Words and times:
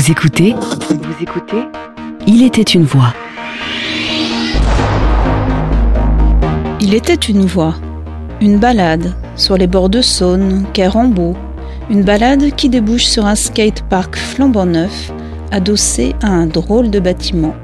Vous 0.00 0.10
écoutez 0.10 0.54
Vous 0.54 1.22
écoutez 1.22 1.62
Il 2.26 2.42
était 2.42 2.62
une 2.62 2.84
voix. 2.84 3.12
Il 6.80 6.94
était 6.94 7.12
une 7.12 7.44
voix, 7.44 7.74
une 8.40 8.56
balade 8.56 9.14
sur 9.36 9.58
les 9.58 9.66
bords 9.66 9.90
de 9.90 10.00
Saône, 10.00 10.64
quai 10.72 10.86
Rambaud, 10.86 11.36
une 11.90 12.02
balade 12.02 12.54
qui 12.56 12.70
débouche 12.70 13.04
sur 13.04 13.26
un 13.26 13.34
skatepark 13.34 14.16
flambant 14.16 14.64
neuf, 14.64 15.12
adossé 15.52 16.14
à 16.22 16.28
un 16.28 16.46
drôle 16.46 16.88
de 16.90 16.98
bâtiment. 16.98 17.54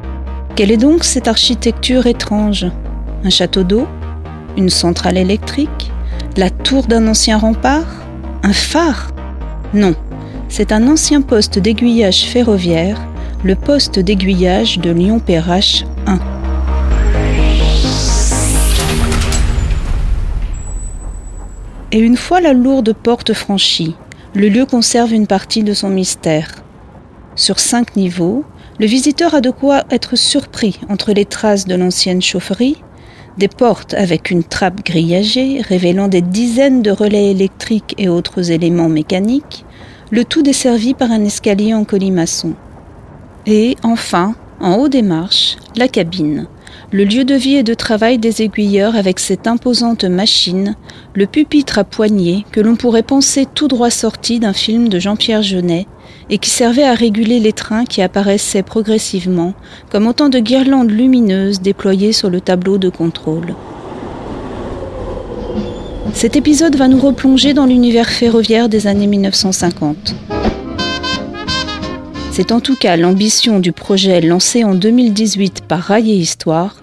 Quelle 0.57 0.71
est 0.71 0.77
donc 0.77 1.05
cette 1.05 1.29
architecture 1.29 2.07
étrange? 2.07 2.67
Un 3.25 3.31
château 3.31 3.63
d'eau? 3.63 3.87
Une 4.59 4.69
centrale 4.69 5.17
électrique? 5.17 5.91
La 6.37 6.51
tour 6.51 6.83
d'un 6.83 7.09
ancien 7.09 7.39
rempart? 7.39 8.05
Un 8.43 8.53
phare? 8.53 9.11
Non, 9.73 9.95
c'est 10.49 10.73
un 10.73 10.87
ancien 10.89 11.23
poste 11.23 11.59
d'aiguillage 11.59 12.25
ferroviaire, 12.25 12.99
le 13.45 13.55
poste 13.55 13.99
d'aiguillage 13.99 14.79
de 14.79 14.91
Lyon-Perrache 14.91 15.85
1. 16.07 16.19
Et 21.93 21.99
une 21.99 22.17
fois 22.17 22.41
la 22.41 22.53
lourde 22.53 22.93
porte 22.95 23.33
franchie, 23.33 23.95
le 24.35 24.49
lieu 24.49 24.67
conserve 24.67 25.13
une 25.13 25.27
partie 25.27 25.63
de 25.63 25.75
son 25.75 25.89
mystère. 25.89 26.51
Sur 27.35 27.59
cinq 27.59 27.97
niveaux, 27.97 28.45
le 28.79 28.87
visiteur 28.87 29.35
a 29.35 29.41
de 29.41 29.51
quoi 29.51 29.85
être 29.91 30.17
surpris 30.17 30.81
entre 30.89 31.13
les 31.13 31.25
traces 31.25 31.67
de 31.67 31.75
l'ancienne 31.75 32.23
chaufferie, 32.23 32.83
des 33.39 33.49
portes 33.49 33.93
avec 33.95 34.31
une 34.31 34.45
trappe 34.45 34.85
grillagée 34.85 35.61
révélant 35.61 36.09
des 36.09 36.23
dizaines 36.23 36.81
de 36.81 36.91
relais 36.91 37.31
électriques 37.31 37.95
et 37.99 38.09
autres 38.09 38.51
éléments 38.51 38.89
mécaniques, 38.89 39.66
le 40.11 40.25
tout 40.25 40.43
desservi 40.43 40.95
par 40.95 41.11
un 41.11 41.25
escalier 41.25 41.75
en 41.75 41.85
colimaçon. 41.85 42.55
Et 43.47 43.77
enfin, 43.83 44.35
en 44.61 44.75
haut 44.77 44.89
des 44.89 45.03
marches, 45.03 45.57
la 45.77 45.89
cabine, 45.89 46.47
le 46.93 47.05
lieu 47.05 47.25
de 47.25 47.35
vie 47.35 47.57
et 47.57 47.63
de 47.63 47.75
travail 47.75 48.19
des 48.19 48.43
aiguilleurs 48.43 48.95
avec 48.95 49.19
cette 49.19 49.47
imposante 49.47 50.05
machine, 50.05 50.77
le 51.15 51.27
pupitre 51.27 51.79
à 51.79 51.85
poignée 51.85 52.45
que 52.53 52.61
l'on 52.61 52.77
pourrait 52.77 53.03
penser 53.03 53.47
tout 53.47 53.69
droit 53.69 53.91
sorti 53.91 54.39
d'un 54.39 54.53
film 54.53 54.89
de 54.89 54.99
Jean-Pierre 54.99 55.43
Jeunet 55.43 55.87
et 56.31 56.39
qui 56.39 56.51
servait 56.51 56.85
à 56.85 56.95
réguler 56.95 57.41
les 57.41 57.53
trains 57.53 57.85
qui 57.85 58.03
apparaissaient 58.03 58.63
progressivement 58.63 59.55
comme 59.91 60.07
autant 60.07 60.29
de 60.29 60.39
guirlandes 60.39 60.91
lumineuses 60.91 61.61
déployées 61.61 62.13
sur 62.13 62.31
le 62.31 62.41
tableau 62.41 62.79
de 62.79 62.89
contrôle. 62.89 63.55
Cet 66.17 66.35
épisode 66.35 66.77
va 66.77 66.89
nous 66.89 66.99
replonger 66.99 67.53
dans 67.53 67.67
l'univers 67.67 68.09
ferroviaire 68.09 68.71
des 68.71 68.87
années 68.87 69.07
1950. 69.07 70.15
C'est 72.33 72.53
en 72.53 72.61
tout 72.61 72.75
cas 72.75 72.97
l'ambition 72.97 73.61
du 73.61 73.71
projet 73.71 74.23
lancé 74.23 74.65
en 74.65 74.75
2018 74.75 75.65
par 75.69 75.81
Rail 75.81 76.11
et 76.11 76.17
Histoire 76.17 76.83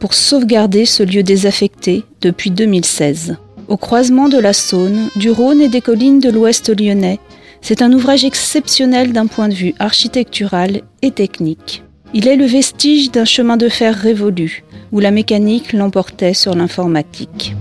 pour 0.00 0.14
sauvegarder 0.14 0.84
ce 0.84 1.04
lieu 1.04 1.22
désaffecté 1.22 2.02
depuis 2.22 2.50
2016. 2.50 3.36
Au 3.68 3.76
croisement 3.76 4.28
de 4.28 4.38
la 4.38 4.52
Saône, 4.52 5.10
du 5.14 5.30
Rhône 5.30 5.60
et 5.60 5.68
des 5.68 5.80
collines 5.80 6.18
de 6.18 6.30
l'ouest 6.30 6.68
lyonnais, 6.76 7.20
c'est 7.60 7.82
un 7.82 7.92
ouvrage 7.92 8.24
exceptionnel 8.24 9.12
d'un 9.12 9.28
point 9.28 9.46
de 9.46 9.54
vue 9.54 9.74
architectural 9.78 10.80
et 11.02 11.12
technique. 11.12 11.84
Il 12.14 12.26
est 12.26 12.36
le 12.36 12.46
vestige 12.46 13.12
d'un 13.12 13.24
chemin 13.26 13.56
de 13.56 13.68
fer 13.68 13.94
révolu, 13.94 14.64
où 14.90 14.98
la 14.98 15.12
mécanique 15.12 15.72
l'emportait 15.72 16.34
sur 16.34 16.56
l'informatique. 16.56 17.54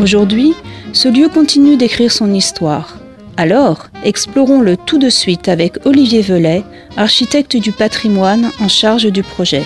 Aujourd'hui, 0.00 0.54
ce 0.92 1.08
lieu 1.08 1.28
continue 1.28 1.76
d'écrire 1.76 2.12
son 2.12 2.32
histoire. 2.32 2.98
Alors, 3.36 3.86
explorons-le 4.04 4.76
tout 4.76 4.96
de 4.96 5.10
suite 5.10 5.48
avec 5.48 5.84
Olivier 5.84 6.22
Velay, 6.22 6.62
architecte 6.96 7.56
du 7.56 7.72
patrimoine 7.72 8.52
en 8.60 8.68
charge 8.68 9.06
du 9.06 9.24
projet. 9.24 9.64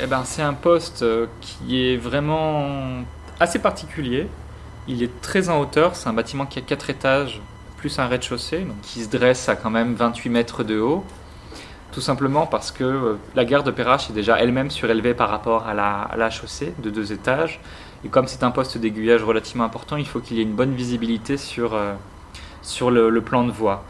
Eh 0.00 0.06
ben, 0.06 0.22
c'est 0.24 0.42
un 0.42 0.54
poste 0.54 1.02
euh, 1.02 1.26
qui 1.40 1.84
est 1.84 1.96
vraiment 1.96 2.68
assez 3.40 3.58
particulier. 3.58 4.28
Il 4.86 5.02
est 5.02 5.20
très 5.20 5.48
en 5.48 5.58
hauteur, 5.58 5.96
c'est 5.96 6.08
un 6.08 6.12
bâtiment 6.12 6.46
qui 6.46 6.60
a 6.60 6.62
4 6.62 6.90
étages 6.90 7.40
plus 7.76 7.98
un 7.98 8.06
rez-de-chaussée, 8.06 8.64
qui 8.82 9.02
se 9.02 9.08
dresse 9.08 9.48
à 9.48 9.56
quand 9.56 9.70
même 9.70 9.94
28 9.94 10.30
mètres 10.30 10.62
de 10.62 10.78
haut. 10.78 11.04
Tout 11.90 12.00
simplement 12.00 12.46
parce 12.46 12.70
que 12.70 12.84
euh, 12.84 13.18
la 13.34 13.44
gare 13.44 13.64
de 13.64 13.72
Perrache 13.72 14.08
est 14.10 14.12
déjà 14.12 14.38
elle-même 14.38 14.70
surélevée 14.70 15.14
par 15.14 15.30
rapport 15.30 15.66
à 15.66 15.74
la, 15.74 16.02
à 16.02 16.16
la 16.16 16.30
chaussée 16.30 16.74
de 16.78 16.90
deux 16.90 17.12
étages. 17.12 17.60
Et 18.04 18.08
comme 18.08 18.26
c'est 18.26 18.42
un 18.42 18.50
poste 18.50 18.76
d'aiguillage 18.76 19.22
relativement 19.22 19.64
important, 19.64 19.96
il 19.96 20.06
faut 20.06 20.20
qu'il 20.20 20.36
y 20.36 20.40
ait 20.40 20.44
une 20.44 20.54
bonne 20.54 20.74
visibilité 20.74 21.36
sur, 21.36 21.74
euh, 21.74 21.94
sur 22.62 22.90
le, 22.90 23.20
plan 23.22 23.44
de 23.44 23.50
voie. 23.50 23.84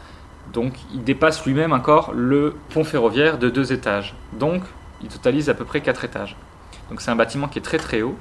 Donc 0.53 0.73
il 0.93 1.03
dépasse 1.03 1.45
lui-même 1.45 1.73
encore 1.73 2.13
le 2.13 2.55
pont 2.69 2.85
ferroviaire 2.85 3.37
de 3.37 3.49
deux 3.49 3.73
étages. 3.73 4.15
Donc 4.33 4.63
il 5.01 5.09
totalise 5.09 5.49
à 5.49 5.53
peu 5.53 5.65
près 5.65 5.81
quatre 5.81 6.05
étages. 6.05 6.37
Donc 6.89 7.01
c'est 7.01 7.11
un 7.11 7.15
bâtiment 7.15 7.47
qui 7.47 7.59
est 7.59 7.63
très 7.63 7.77
très 7.77 8.03
haut, 8.03 8.15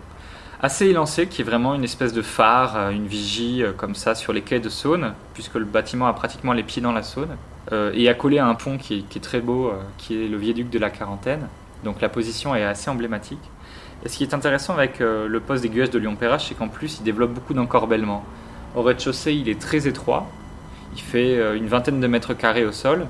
assez 0.60 0.87
élancé, 0.87 1.28
qui 1.28 1.43
est 1.43 1.44
vraiment 1.44 1.75
une 1.75 1.84
espèce 1.84 2.12
de 2.12 2.22
phare, 2.22 2.76
euh, 2.76 2.91
une 2.91 3.06
vigie 3.06 3.62
euh, 3.62 3.72
comme 3.72 3.94
ça 3.94 4.16
sur 4.16 4.32
les 4.32 4.43
quais 4.43 4.59
de 4.59 4.69
Saône, 4.69 5.15
puisque 5.32 5.55
le 5.55 5.65
bâtiment 5.65 6.09
a 6.09 6.12
pratiquement 6.12 6.55
les 6.55 6.65
pieds 6.65 6.82
dans 6.82 6.93
la 6.93 7.03
Saône, 7.03 7.37
et 7.94 8.11
accolé 8.11 8.38
à 8.38 8.47
un 8.47 8.55
pont 8.55 8.76
qui 8.76 9.06
est, 9.16 9.21
très 9.21 9.41
beau, 9.41 9.72
qui 9.97 10.22
est 10.22 10.28
le 10.28 10.37
viaduc 10.37 10.69
de 10.69 10.78
la 10.78 10.91
Quarantaine. 10.91 11.49
Donc 11.82 12.03
la 12.03 12.11
position 12.11 12.55
est 12.55 12.62
assez 12.62 12.91
emblématique. 12.91 13.41
Et 14.05 14.09
ce 14.09 14.16
qui 14.16 14.25
est 14.25 14.34
intéressant 14.34 14.75
avec 14.75 15.00
euh, 15.00 15.28
le 15.28 15.41
poste 15.41 15.62
d'aiguillage 15.62 15.91
de 15.91 15.99
Lyon-Perrache, 15.99 16.49
c'est 16.49 16.55
qu'en 16.55 16.69
plus, 16.69 16.99
il 17.00 17.05
développe 17.05 17.32
beaucoup 17.32 17.55
d'encorbellement. 17.55 18.25
Au 18.75 18.82
rez-de-chaussée, 18.82 19.32
il 19.32 19.49
est 19.49 19.60
très 19.60 19.87
étroit. 19.87 20.27
Il 20.94 21.00
fait 21.00 21.38
euh, 21.38 21.56
une 21.56 21.66
vingtaine 21.66 22.00
de 22.00 22.06
mètres 22.06 22.34
carrés 22.34 22.65
au 22.65 22.72
sol, 22.72 23.06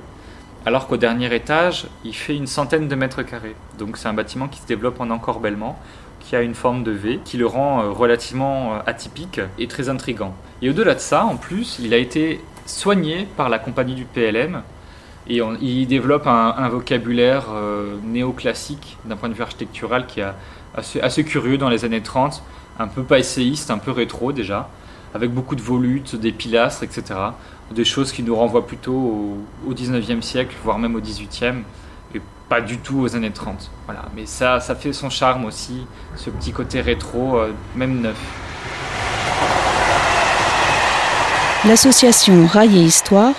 alors 0.67 0.87
qu'au 0.87 0.97
dernier 0.97 1.35
étage, 1.35 1.87
il 2.05 2.15
fait 2.15 2.37
une 2.37 2.47
centaine 2.47 2.89
de 2.89 2.95
mètres 2.95 3.23
carrés. 3.23 3.57
Donc 3.79 3.97
c'est 3.97 4.09
un 4.09 4.15
bâtiment 4.15 4.49
qui 4.49 4.61
se 4.61 4.67
développe 4.67 5.01
en 5.01 5.11
encorbellement, 5.11 5.79
qui 6.21 6.37
a 6.37 6.43
une 6.43 6.55
forme 6.55 6.85
de 6.85 6.93
V, 6.93 7.21
qui 7.25 7.37
le 7.37 7.47
rend 7.47 7.83
euh, 7.83 7.91
relativement 7.91 8.79
atypique 8.87 9.41
et 9.59 9.67
très 9.67 9.89
intrigant. 9.89 10.35
Et 10.63 10.71
au-delà 10.71 10.95
de 10.95 11.01
ça, 11.01 11.25
en 11.25 11.37
plus, 11.37 11.79
il 11.83 11.93
a 11.93 11.99
été 11.99 12.41
soigné 12.67 13.27
par 13.37 13.49
la 13.49 13.59
compagnie 13.59 13.95
du 13.95 14.05
PLM, 14.05 14.63
et 15.27 15.41
il 15.63 15.87
développe 15.87 16.27
un, 16.27 16.69
vocabulaire 16.69 17.47
euh, 17.55 17.97
néoclassique 18.05 18.99
d'un 19.07 19.17
point 19.17 19.31
de 19.31 19.35
vue 19.35 19.43
architectural 19.43 20.07
qui 20.07 20.21
est 20.21 20.27
assez, 20.77 21.25
curieux 21.25 21.59
dans 21.59 21.69
les 21.69 21.85
années 21.85 22.03
30, 22.03 22.43
un 22.79 22.89
peu 22.89 23.03
pas 23.03 23.19
essayiste, 23.19 23.71
un 23.71 23.79
peu 23.79 23.91
rétro 23.91 24.33
déjà, 24.33 24.69
avec 25.15 25.31
beaucoup 25.31 25.55
de 25.55 25.63
volutes, 25.63 26.17
des 26.17 26.33
pilastres, 26.33 26.83
etc. 26.83 27.03
Des 27.71 27.85
choses 27.85 28.13
qui 28.13 28.23
nous 28.23 28.35
renvoient 28.35 28.67
plutôt 28.67 28.93
au, 28.93 29.39
au 29.69 29.75
19e 29.75 30.21
siècle, 30.21 30.57
voire 30.63 30.79
même 30.79 30.95
au 30.97 31.01
18e, 31.01 31.63
et 32.15 32.21
pas 32.49 32.61
du 32.61 32.79
tout 32.79 33.01
aux 33.01 33.17
années 33.17 33.31
30. 33.31 33.71
Voilà. 33.87 34.03
Mais 34.15 34.27
ça, 34.27 34.61
fait 34.61 34.93
son 34.93 35.11
charme 35.11 35.45
aussi, 35.45 35.87
ce 36.17 36.31
petit 36.31 36.53
côté 36.53 36.81
rétro, 36.81 37.39
euh, 37.39 37.53
même 37.77 38.01
neuf. 38.01 38.17
L'association 41.67 42.47
Rail 42.47 42.77
et 42.77 42.83
Histoire 42.83 43.33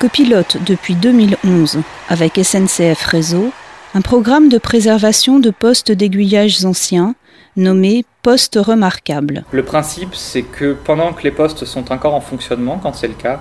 copilote 0.00 0.58
depuis 0.64 0.94
2011 0.94 1.78
avec 2.08 2.40
SNCF 2.42 3.04
Réseau 3.04 3.52
un 3.94 4.00
programme 4.02 4.48
de 4.48 4.58
préservation 4.58 5.38
de 5.38 5.50
postes 5.50 5.92
d'aiguillage 5.92 6.64
anciens 6.64 7.14
nommé 7.56 8.04
Postes 8.22 8.58
remarquables. 8.60 9.44
Le 9.52 9.62
principe, 9.62 10.14
c'est 10.14 10.42
que 10.42 10.76
pendant 10.84 11.12
que 11.14 11.22
les 11.22 11.30
postes 11.30 11.64
sont 11.64 11.90
encore 11.90 12.14
en 12.14 12.20
fonctionnement, 12.20 12.78
quand 12.82 12.92
c'est 12.92 13.08
le 13.08 13.14
cas, 13.14 13.40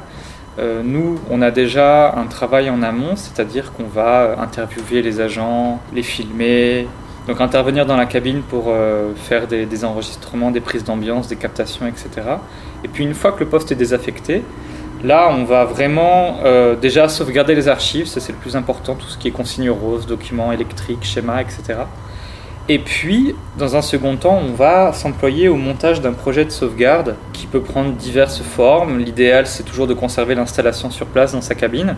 euh, 0.59 0.81
nous, 0.83 1.19
on 1.29 1.41
a 1.41 1.51
déjà 1.51 2.13
un 2.15 2.25
travail 2.25 2.69
en 2.69 2.81
amont, 2.81 3.15
c'est-à-dire 3.15 3.73
qu'on 3.73 3.87
va 3.87 4.39
interviewer 4.39 5.01
les 5.01 5.19
agents, 5.19 5.81
les 5.93 6.03
filmer, 6.03 6.87
donc 7.27 7.41
intervenir 7.41 7.85
dans 7.85 7.97
la 7.97 8.05
cabine 8.05 8.41
pour 8.41 8.65
euh, 8.67 9.11
faire 9.15 9.47
des, 9.47 9.65
des, 9.65 9.83
enregistrements, 9.83 10.51
des 10.51 10.61
prises 10.61 10.85
d'ambiance, 10.85 11.27
des 11.27 11.35
captations, 11.35 11.85
etc. 11.85 12.09
Et 12.85 12.87
puis 12.87 13.03
une 13.03 13.13
fois 13.13 13.33
que 13.33 13.41
le 13.41 13.47
poste 13.47 13.71
est 13.73 13.75
désaffecté, 13.75 14.43
Là, 15.03 15.29
on 15.31 15.43
va 15.43 15.65
vraiment 15.65 16.39
euh, 16.43 16.75
déjà 16.75 17.07
sauvegarder 17.07 17.53
les 17.53 17.67
archives, 17.67 18.07
ça 18.07 18.19
c'est 18.19 18.31
le 18.31 18.37
plus 18.39 18.55
important, 18.55 18.95
tout 18.95 19.07
ce 19.07 19.17
qui 19.17 19.27
est 19.27 19.31
consignes 19.31 19.69
roses, 19.69 20.07
documents 20.07 20.51
électriques, 20.51 21.03
schémas, 21.03 21.41
etc. 21.41 21.81
Et 22.69 22.79
puis, 22.79 23.35
dans 23.57 23.75
un 23.75 23.81
second 23.81 24.17
temps, 24.17 24.41
on 24.43 24.53
va 24.53 24.91
s'employer 24.93 25.47
au 25.49 25.55
montage 25.55 26.01
d'un 26.01 26.13
projet 26.13 26.43
de 26.43 26.49
sauvegarde 26.49 27.15
qui 27.31 27.45
peut 27.45 27.61
prendre 27.61 27.91
diverses 27.93 28.41
formes. 28.41 28.97
L'idéal, 28.97 29.47
c'est 29.47 29.63
toujours 29.63 29.87
de 29.87 29.93
conserver 29.93 30.35
l'installation 30.35 30.89
sur 30.89 31.05
place 31.05 31.31
dans 31.31 31.41
sa 31.41 31.55
cabine, 31.55 31.95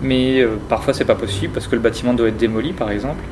mais 0.00 0.40
euh, 0.40 0.56
parfois 0.68 0.94
c'est 0.94 1.04
pas 1.04 1.16
possible 1.16 1.52
parce 1.52 1.66
que 1.66 1.74
le 1.74 1.82
bâtiment 1.82 2.14
doit 2.14 2.28
être 2.28 2.38
démoli, 2.38 2.72
par 2.72 2.90
exemple. 2.90 3.22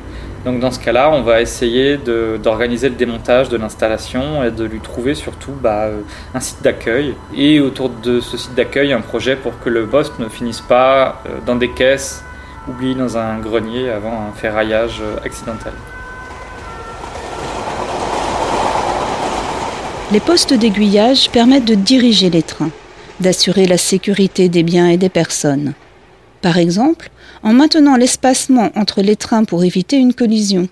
Donc 0.45 0.59
dans 0.59 0.69
ce 0.69 0.79
cas-là, 0.79 1.09
on 1.11 1.23
va 1.23 1.41
essayer 1.41 1.97
d'organiser 1.97 2.89
le 2.89 2.95
démontage 2.95 3.49
de 3.49 3.57
l'installation 3.57 4.43
et 4.43 4.51
de 4.51 4.63
lui 4.63 4.79
trouver 4.79 5.15
surtout 5.15 5.53
bah, 5.59 5.87
un 6.35 6.39
site 6.39 6.61
d'accueil 6.61 7.15
et 7.35 7.59
autour 7.59 7.89
de 7.89 8.19
ce 8.19 8.37
site 8.37 8.53
d'accueil 8.53 8.93
un 8.93 9.01
projet 9.01 9.35
pour 9.35 9.59
que 9.59 9.69
le 9.69 9.87
poste 9.87 10.19
ne 10.19 10.29
finisse 10.29 10.61
pas 10.61 11.23
dans 11.47 11.55
des 11.55 11.71
caisses 11.71 12.23
oubliées 12.67 12.93
dans 12.93 13.17
un 13.17 13.39
grenier 13.39 13.89
avant 13.89 14.21
un 14.29 14.33
ferraillage 14.33 15.01
accidentel. 15.23 15.73
Les 20.11 20.19
postes 20.19 20.53
d'aiguillage 20.53 21.31
permettent 21.31 21.65
de 21.65 21.73
diriger 21.73 22.29
les 22.29 22.43
trains, 22.43 22.69
d'assurer 23.19 23.65
la 23.65 23.77
sécurité 23.77 24.47
des 24.49 24.61
biens 24.61 24.87
et 24.87 24.97
des 24.97 25.09
personnes. 25.09 25.73
Par 26.45 26.59
exemple, 26.59 27.09
en 27.41 27.53
maintenant 27.53 27.95
l'espacement 27.95 28.69
entre 28.75 29.01
les 29.01 29.15
trains 29.15 29.45
pour 29.45 29.63
éviter 29.63 29.97
une 29.97 30.13
collision. 30.13 30.69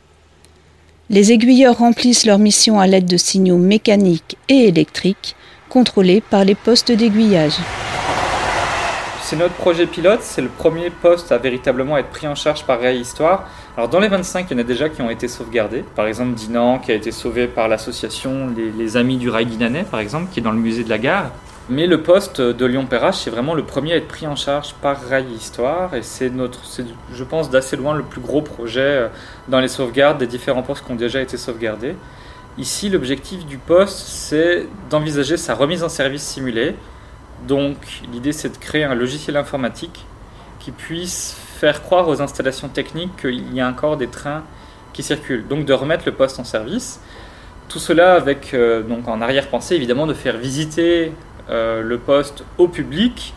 Les 1.10 1.32
aiguilleurs 1.32 1.80
remplissent 1.80 2.28
leur 2.28 2.38
mission 2.38 2.80
à 2.80 2.86
l'aide 2.86 3.08
de 3.08 3.18
signaux 3.18 3.58
mécaniques 3.58 4.38
et 4.50 4.68
électriques 4.68 5.36
contrôlés 5.70 6.22
par 6.22 6.46
les 6.46 6.54
postes 6.54 6.92
d'aiguillage. 6.92 7.56
C'est 9.24 9.36
notre 9.36 9.56
projet 9.56 9.88
pilote, 9.88 10.20
c'est 10.22 10.44
le 10.44 10.48
premier 10.48 10.92
poste 10.92 11.32
à 11.32 11.40
véritablement 11.40 11.98
être 11.98 12.10
pris 12.10 12.28
en 12.28 12.36
charge 12.36 12.66
par 12.66 12.80
Rail 12.80 13.00
Histoire. 13.00 13.50
Alors 13.76 13.90
dans 13.90 14.00
les 14.00 14.10
25, 14.10 14.46
il 14.52 14.54
y 14.54 14.56
en 14.58 14.60
a 14.60 14.64
déjà 14.64 14.90
qui 14.90 15.02
ont 15.02 15.10
été 15.10 15.28
sauvegardés. 15.28 15.84
Par 15.96 16.06
exemple, 16.06 16.36
Dinan 16.36 16.78
qui 16.78 16.92
a 16.92 16.96
été 16.96 17.12
sauvé 17.12 17.48
par 17.48 17.68
l'association 17.68 18.54
les, 18.78 18.96
Amis 18.96 19.18
du 19.18 19.32
Rail 19.32 19.48
Dinanais, 19.48 19.86
par 19.90 20.02
exemple, 20.02 20.28
qui 20.32 20.40
est 20.40 20.44
dans 20.44 20.52
le 20.52 20.60
musée 20.60 20.84
de 20.84 20.90
la 20.90 21.00
gare. 21.00 21.32
Mais 21.70 21.88
le 21.88 22.02
poste 22.02 22.42
de 22.42 22.66
Lyon-Perrache, 22.66 23.20
c'est 23.20 23.30
vraiment 23.30 23.54
le 23.54 23.64
premier 23.64 23.94
à 23.94 23.96
être 23.96 24.10
pris 24.10 24.28
en 24.28 24.36
charge 24.36 24.74
par 24.82 25.02
Rail 25.02 25.32
Histoire. 25.32 25.96
Et 25.96 26.02
c'est 26.02 26.30
notre, 26.30 26.60
je 27.14 27.24
pense, 27.24 27.50
d'assez 27.50 27.78
loin 27.78 27.96
le 27.96 28.04
plus 28.04 28.20
gros 28.20 28.42
projet 28.42 28.82
euh, 28.82 29.08
dans 29.48 29.62
les 29.62 29.70
sauvegardes 29.70 30.18
des 30.18 30.28
différents 30.28 30.64
postes 30.64 30.86
qui 30.86 30.92
ont 30.92 30.96
déjà 30.96 31.22
été 31.22 31.38
sauvegardés. 31.38 31.96
Ici, 32.58 32.90
l'objectif 32.90 33.46
du 33.46 33.58
poste, 33.58 33.98
c'est 33.98 34.68
d'envisager 34.90 35.38
sa 35.38 35.56
remise 35.56 35.84
en 35.84 35.90
service 35.90 36.24
simulée. 36.24 36.76
Donc, 37.48 37.78
l'idée, 38.12 38.34
c'est 38.34 38.50
de 38.50 38.58
créer 38.58 38.84
un 38.84 38.94
logiciel 38.94 39.38
informatique 39.38 40.06
qui 40.60 40.72
puisse 40.72 41.38
faire 41.60 41.82
croire 41.82 42.10
aux 42.10 42.22
installations 42.22 42.68
techniques 42.68 43.16
qu'il 43.22 43.54
y 43.54 43.62
a 43.62 43.68
encore 43.70 43.96
des 43.96 44.08
trains 44.08 44.44
qui 44.92 45.02
circulent. 45.02 45.48
Donc, 45.48 45.66
de 45.66 45.74
remettre 45.74 46.04
le 46.06 46.12
poste 46.12 46.40
en 46.40 46.44
service. 46.44 47.00
Tout 47.70 47.80
cela 47.80 48.16
avec, 48.16 48.54
euh, 48.54 48.84
donc, 48.84 49.08
en 49.08 49.22
arrière-pensée, 49.22 49.76
évidemment, 49.76 50.08
de 50.08 50.14
faire 50.14 50.38
visiter 50.38 51.14
le 51.50 51.98
poste 51.98 52.44
au 52.58 52.68
public 52.68 53.34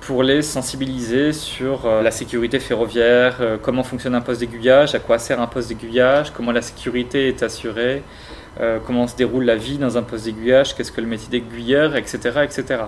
pour 0.00 0.22
les 0.22 0.42
sensibiliser 0.42 1.32
sur 1.32 1.86
euh, 1.86 2.02
la 2.02 2.10
sécurité 2.10 2.60
ferroviaire, 2.60 3.40
comment 3.62 3.82
fonctionne 3.82 4.14
un 4.14 4.20
poste 4.20 4.40
d'aiguillage, 4.40 4.94
à 4.94 4.98
quoi 4.98 5.18
sert 5.18 5.40
un 5.40 5.46
poste 5.46 5.68
d'aiguillage, 5.68 6.30
comment 6.30 6.52
la 6.52 6.60
sécurité 6.60 7.28
est 7.28 7.42
assurée, 7.42 8.02
euh, 8.60 8.78
comment 8.84 9.08
se 9.08 9.16
déroule 9.16 9.44
la 9.44 9.56
vie 9.56 9.78
dans 9.78 9.98
un 9.98 10.02
poste 10.02 10.26
d'aiguillage, 10.26 10.76
qu'est-ce 10.76 10.92
que 10.92 11.00
le 11.00 11.08
métier 11.08 11.28
d'aiguilleur, 11.28 11.96
etc., 11.96 12.18
etc. 12.44 12.82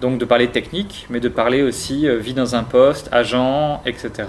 Donc 0.00 0.18
de 0.18 0.24
parler 0.24 0.48
technique, 0.48 1.06
mais 1.10 1.18
de 1.18 1.28
parler 1.28 1.62
aussi 1.62 2.06
euh, 2.06 2.18
vie 2.18 2.34
dans 2.34 2.54
un 2.54 2.62
poste, 2.62 3.08
agent, 3.10 3.82
etc. 3.86 4.28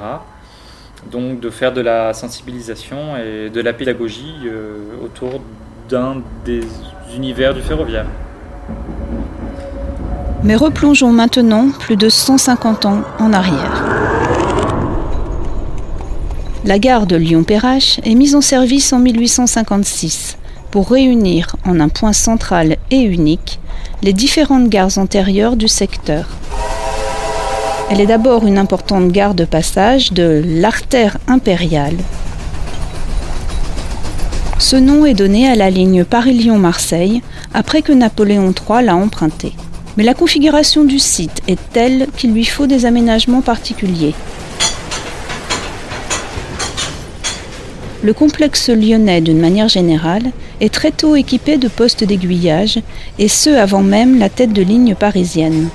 Donc 1.11 1.39
de 1.39 1.49
faire 1.51 1.71
de 1.71 1.81
la 1.81 2.13
sensibilisation 2.13 3.15
et 3.15 3.51
de 3.51 3.61
la 3.61 3.73
pédagogie 3.73 4.35
euh, 4.45 4.77
autour 5.03 5.41
d'un 5.87 6.23
des 6.43 6.63
univers 7.15 7.53
du 7.53 7.61
ferroviaire. 7.61 8.07
Mais 10.45 10.55
replongeons 10.55 11.11
maintenant 11.11 11.69
plus 11.71 11.97
de 11.97 12.07
150 12.07 12.85
ans 12.85 13.01
en 13.17 13.33
arrière. 13.33 13.83
La 16.63 16.77
gare 16.77 17.07
de 17.07 17.15
Lyon-Perrache 17.15 17.99
est 18.03 18.13
mise 18.13 18.35
en 18.35 18.41
service 18.41 18.93
en 18.93 18.99
1856 18.99 20.37
pour 20.69 20.91
réunir 20.91 21.55
en 21.65 21.79
un 21.79 21.89
point 21.89 22.13
central 22.13 22.77
et 22.91 23.01
unique 23.01 23.59
les 24.03 24.13
différentes 24.13 24.69
gares 24.69 24.99
antérieures 24.99 25.55
du 25.55 25.67
secteur. 25.67 26.27
Elle 27.89 27.99
est 27.99 28.05
d'abord 28.05 28.45
une 28.45 28.59
importante 28.59 29.11
gare 29.11 29.33
de 29.33 29.45
passage 29.45 30.13
de 30.13 30.43
l'artère 30.45 31.17
impériale. 31.27 31.97
Ce 34.59 34.75
nom 34.75 35.07
est 35.07 35.15
donné 35.15 35.49
à 35.49 35.55
la 35.55 35.71
ligne 35.71 36.05
Paris-Lyon-Marseille 36.05 37.23
après 37.51 37.81
que 37.81 37.93
Napoléon 37.93 38.53
III 38.53 38.85
l'a 38.85 38.95
empruntée. 38.95 39.53
Mais 39.97 40.03
la 40.03 40.13
configuration 40.13 40.83
du 40.83 40.99
site 40.99 41.41
est 41.47 41.59
telle 41.71 42.07
qu'il 42.17 42.33
lui 42.33 42.45
faut 42.45 42.67
des 42.67 42.85
aménagements 42.85 43.41
particuliers. 43.41 44.13
Le 48.03 48.13
complexe 48.13 48.69
lyonnais, 48.69 49.21
d'une 49.21 49.39
manière 49.39 49.69
générale, 49.69 50.31
est 50.61 50.73
très 50.73 50.91
tôt 50.91 51.15
équipé 51.15 51.57
de 51.57 51.67
postes 51.67 52.03
d'aiguillage, 52.03 52.79
et 53.17 53.27
ce 53.27 53.49
avant 53.49 53.81
même 53.81 54.19
la 54.19 54.29
tête 54.29 54.53
de 54.53 54.61
ligne 54.61 54.95
parisienne. 54.95 55.69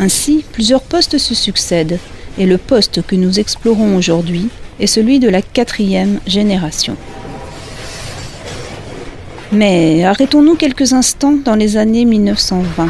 Ainsi, 0.00 0.44
plusieurs 0.52 0.82
postes 0.82 1.18
se 1.18 1.34
succèdent, 1.34 1.98
et 2.36 2.46
le 2.46 2.58
poste 2.58 3.00
que 3.06 3.16
nous 3.16 3.38
explorons 3.38 3.96
aujourd'hui 3.96 4.48
est 4.80 4.86
celui 4.86 5.20
de 5.20 5.28
la 5.28 5.40
quatrième 5.40 6.20
génération. 6.26 6.96
Mais 9.54 10.02
arrêtons-nous 10.02 10.56
quelques 10.56 10.94
instants 10.94 11.36
dans 11.44 11.54
les 11.54 11.76
années 11.76 12.04
1920. 12.04 12.88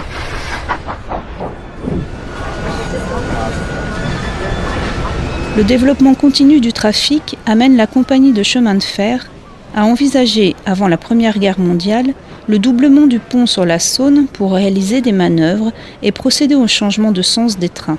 Le 5.58 5.62
développement 5.62 6.14
continu 6.14 6.61
du 6.61 6.72
trafic 6.72 7.37
amène 7.44 7.76
la 7.76 7.87
compagnie 7.87 8.32
de 8.32 8.43
chemin 8.43 8.75
de 8.75 8.82
fer 8.82 9.31
à 9.76 9.84
envisager, 9.84 10.56
avant 10.64 10.88
la 10.88 10.96
Première 10.96 11.38
Guerre 11.38 11.61
mondiale, 11.61 12.14
le 12.49 12.58
doublement 12.58 13.06
du 13.06 13.19
pont 13.19 13.44
sur 13.44 13.67
la 13.67 13.78
Saône 13.78 14.26
pour 14.32 14.55
réaliser 14.55 15.02
des 15.02 15.12
manœuvres 15.12 15.70
et 16.02 16.12
procéder 16.12 16.55
au 16.55 16.67
changement 16.67 17.12
de 17.12 17.22
sens 17.22 17.58
des 17.58 17.69
trains. 17.69 17.99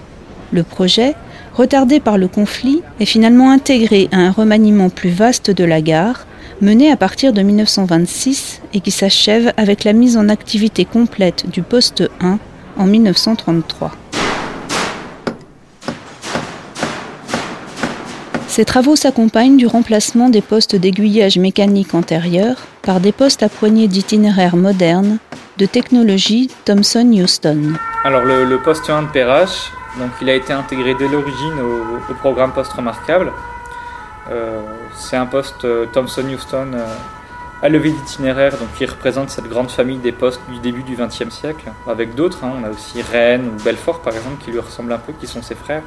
Le 0.52 0.64
projet, 0.64 1.14
retardé 1.54 2.00
par 2.00 2.18
le 2.18 2.28
conflit, 2.28 2.82
est 3.00 3.06
finalement 3.06 3.52
intégré 3.52 4.10
à 4.12 4.18
un 4.18 4.32
remaniement 4.32 4.90
plus 4.90 5.10
vaste 5.10 5.52
de 5.52 5.64
la 5.64 5.82
gare, 5.82 6.26
mené 6.62 6.92
à 6.92 6.98
partir 6.98 7.34
de 7.34 7.42
1926 7.42 8.62
et 8.74 8.80
qui 8.80 8.92
s'achève 8.92 9.54
avec 9.58 9.84
la 9.84 9.94
mise 9.94 10.18
en 10.18 10.30
activité 10.30 10.86
complète 10.86 11.50
du 11.50 11.62
poste 11.62 12.04
1 12.22 12.40
en 12.78 12.86
1933. 12.86 13.92
Ces 18.48 18.64
travaux 18.64 18.96
s'accompagnent 18.96 19.58
du 19.58 19.68
remplacement 19.68 20.30
des 20.30 20.40
postes 20.42 20.78
d'aiguillage 20.78 21.38
mécanique 21.38 21.94
antérieurs 21.94 22.66
par 22.84 23.02
des 23.02 23.12
postes 23.12 23.44
à 23.44 23.50
poignées 23.50 23.90
d'itinéraire 23.90 24.56
modernes 24.56 25.18
de 25.58 25.66
technologie 25.66 26.50
Thomson 26.64 27.06
Houston. 27.12 27.74
Alors 28.06 28.24
le, 28.24 28.58
poste 28.64 28.90
1 28.90 29.04
de 29.04 29.08
Perrache, 29.08 29.72
donc 30.00 30.12
il 30.22 30.30
a 30.30 30.36
été 30.36 30.54
intégré 30.54 30.96
dès 30.96 31.10
l'origine 31.10 31.60
au, 31.60 32.14
programme 32.14 32.54
Poste 32.54 32.72
Remarquable. 32.72 33.32
Euh, 34.32 34.62
c'est 34.96 35.16
un 35.16 35.26
poste 35.26 35.66
euh, 35.66 35.86
Thomson 35.94 36.24
Houston 36.24 36.72
euh, 36.74 36.86
à 37.62 37.70
levée 37.70 37.92
d'itinéraire, 37.92 38.52
donc 38.58 38.74
qui 38.78 38.86
représente 38.86 39.30
cette 39.30 39.48
grande 39.48 39.70
famille 39.70 39.98
des 39.98 40.12
postes 40.12 40.42
du 40.52 40.60
début 40.60 40.84
du 40.84 40.96
XXe 40.96 41.30
siècle, 41.30 41.72
avec 41.88 42.16
d'autres. 42.16 42.44
Hein. 42.44 42.54
on 42.60 42.64
a 42.64 42.70
aussi 42.70 43.02
Rennes 43.02 43.48
ou 43.48 43.64
Belfort 43.64 44.02
par 44.02 44.14
exemple 44.16 44.44
qui 44.44 44.52
lui 44.52 44.60
ressemblent 44.60 44.94
un 44.94 44.98
peu, 44.98 45.14
qui 45.14 45.28
sont 45.28 45.42
ses 45.42 45.56
frères. 45.56 45.84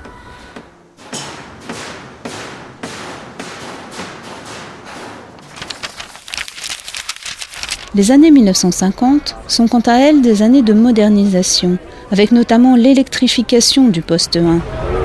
Les 7.95 8.13
années 8.13 8.31
1950 8.31 9.35
sont 9.49 9.67
quant 9.67 9.81
à 9.81 9.95
elles 9.95 10.23
des 10.23 10.43
années 10.43 10.63
de 10.63 10.73
modernisation, 10.73 11.79
avec 12.13 12.31
notamment 12.31 12.77
l'électrification 12.77 13.89
du 13.89 14.03
poste 14.03 14.37
1. 14.37 14.98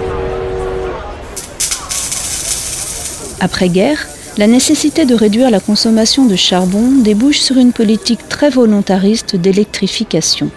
Après-guerre, 3.43 4.07
la 4.37 4.47
nécessité 4.47 5.05
de 5.05 5.15
réduire 5.15 5.51
la 5.51 5.59
consommation 5.59 6.23
de 6.23 6.37
charbon 6.37 6.89
débouche 7.03 7.39
sur 7.39 7.57
une 7.57 7.73
politique 7.73 8.29
très 8.29 8.49
volontariste 8.49 9.35
d'électrification. 9.35 10.49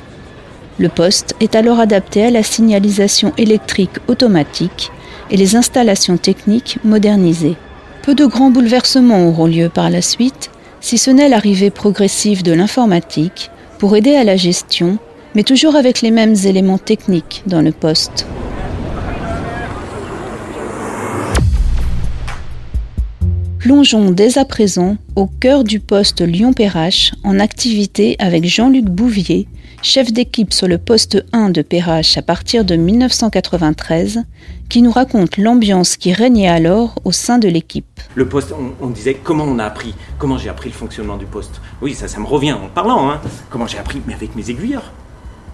Le 0.78 0.88
poste 0.88 1.35
est 1.40 1.57
alors 1.57 1.81
adapté 1.81 2.23
à 2.23 2.31
la 2.31 2.45
signalisation 2.45 3.33
électrique 3.38 3.99
automatique 4.07 4.93
et 5.33 5.37
les 5.37 5.57
installations 5.57 6.16
techniques 6.16 6.78
modernisées. 6.85 7.57
Peu 8.05 8.14
de 8.14 8.25
grands 8.25 8.50
bouleversements 8.52 9.26
auront 9.26 9.47
lieu 9.49 9.69
par 9.69 9.90
la 9.90 10.00
suite, 10.00 10.52
si 10.81 10.97
ce 10.97 11.11
n'est 11.11 11.28
l'arrivée 11.28 11.71
progressive 11.71 12.45
de 12.45 12.52
l'informatique 12.52 13.50
pour 13.81 13.97
aider 13.97 14.14
à 14.14 14.23
la 14.23 14.37
gestion, 14.37 14.99
mais 15.35 15.43
toujours 15.43 15.75
avec 15.75 16.02
les 16.02 16.12
mêmes 16.12 16.37
éléments 16.45 16.78
techniques 16.78 17.43
dans 17.49 17.62
le 17.62 17.73
poste. 17.73 18.26
Plongeons 23.67 24.13
dès 24.13 24.39
à 24.39 24.45
présent 24.45 24.97
au 25.17 25.27
cœur 25.27 25.65
du 25.65 25.81
poste 25.81 26.21
Lyon-Perrache 26.21 27.11
en 27.25 27.41
activité 27.41 28.15
avec 28.21 28.45
Jean-Luc 28.45 28.85
Bouvier, 28.85 29.49
chef 29.83 30.13
d'équipe 30.13 30.53
sur 30.53 30.69
le 30.69 30.79
poste 30.79 31.25
1 31.33 31.51
de 31.51 31.63
Perrache 31.63 32.17
à 32.17 32.23
partir 32.23 32.65
de 32.65 32.77
1993, 32.77 34.23
qui 34.69 34.83
nous 34.83 34.93
raconte 34.93 35.37
l'ambiance 35.37 35.97
qui 35.97 36.13
régnait 36.13 36.47
alors 36.47 37.01
au 37.03 37.11
sein 37.11 37.39
de 37.39 37.49
l'équipe. 37.49 38.01
Le 38.15 38.29
poste, 38.29 38.55
on, 38.81 38.87
disait 38.87 39.15
comment 39.15 39.43
on 39.43 39.59
a 39.59 39.65
appris, 39.65 39.97
comment 40.17 40.39
j'ai 40.39 40.49
appris 40.49 40.69
le 40.69 40.77
fonctionnement 40.77 41.17
du 41.17 41.27
poste. 41.27 41.61
Oui, 41.83 41.95
ça, 41.95 42.07
ça 42.07 42.21
me 42.21 42.27
revient 42.27 42.53
en 42.53 42.69
parlant, 42.69 43.11
hein. 43.11 43.21
Comment 43.51 43.67
j'ai 43.67 43.79
appris, 43.79 44.01
mais 44.07 44.15
avec 44.15 44.37
mes 44.37 44.49
aiguilleurs. 44.49 44.93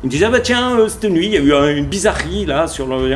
Ils 0.02 0.09
me 0.09 0.11
disaient, 0.11 0.26
ah 0.26 0.31
bah 0.31 0.40
tiens, 0.40 0.78
euh, 0.78 0.88
cette 0.88 1.04
nuit, 1.04 1.28
il 1.28 1.33
y 1.33 1.38
a 1.38 1.71
eu 1.73 1.78
une 1.78 1.87
bizarrerie 1.87 2.45
là, 2.45 2.66
sur 2.66 2.87
le, 2.87 3.14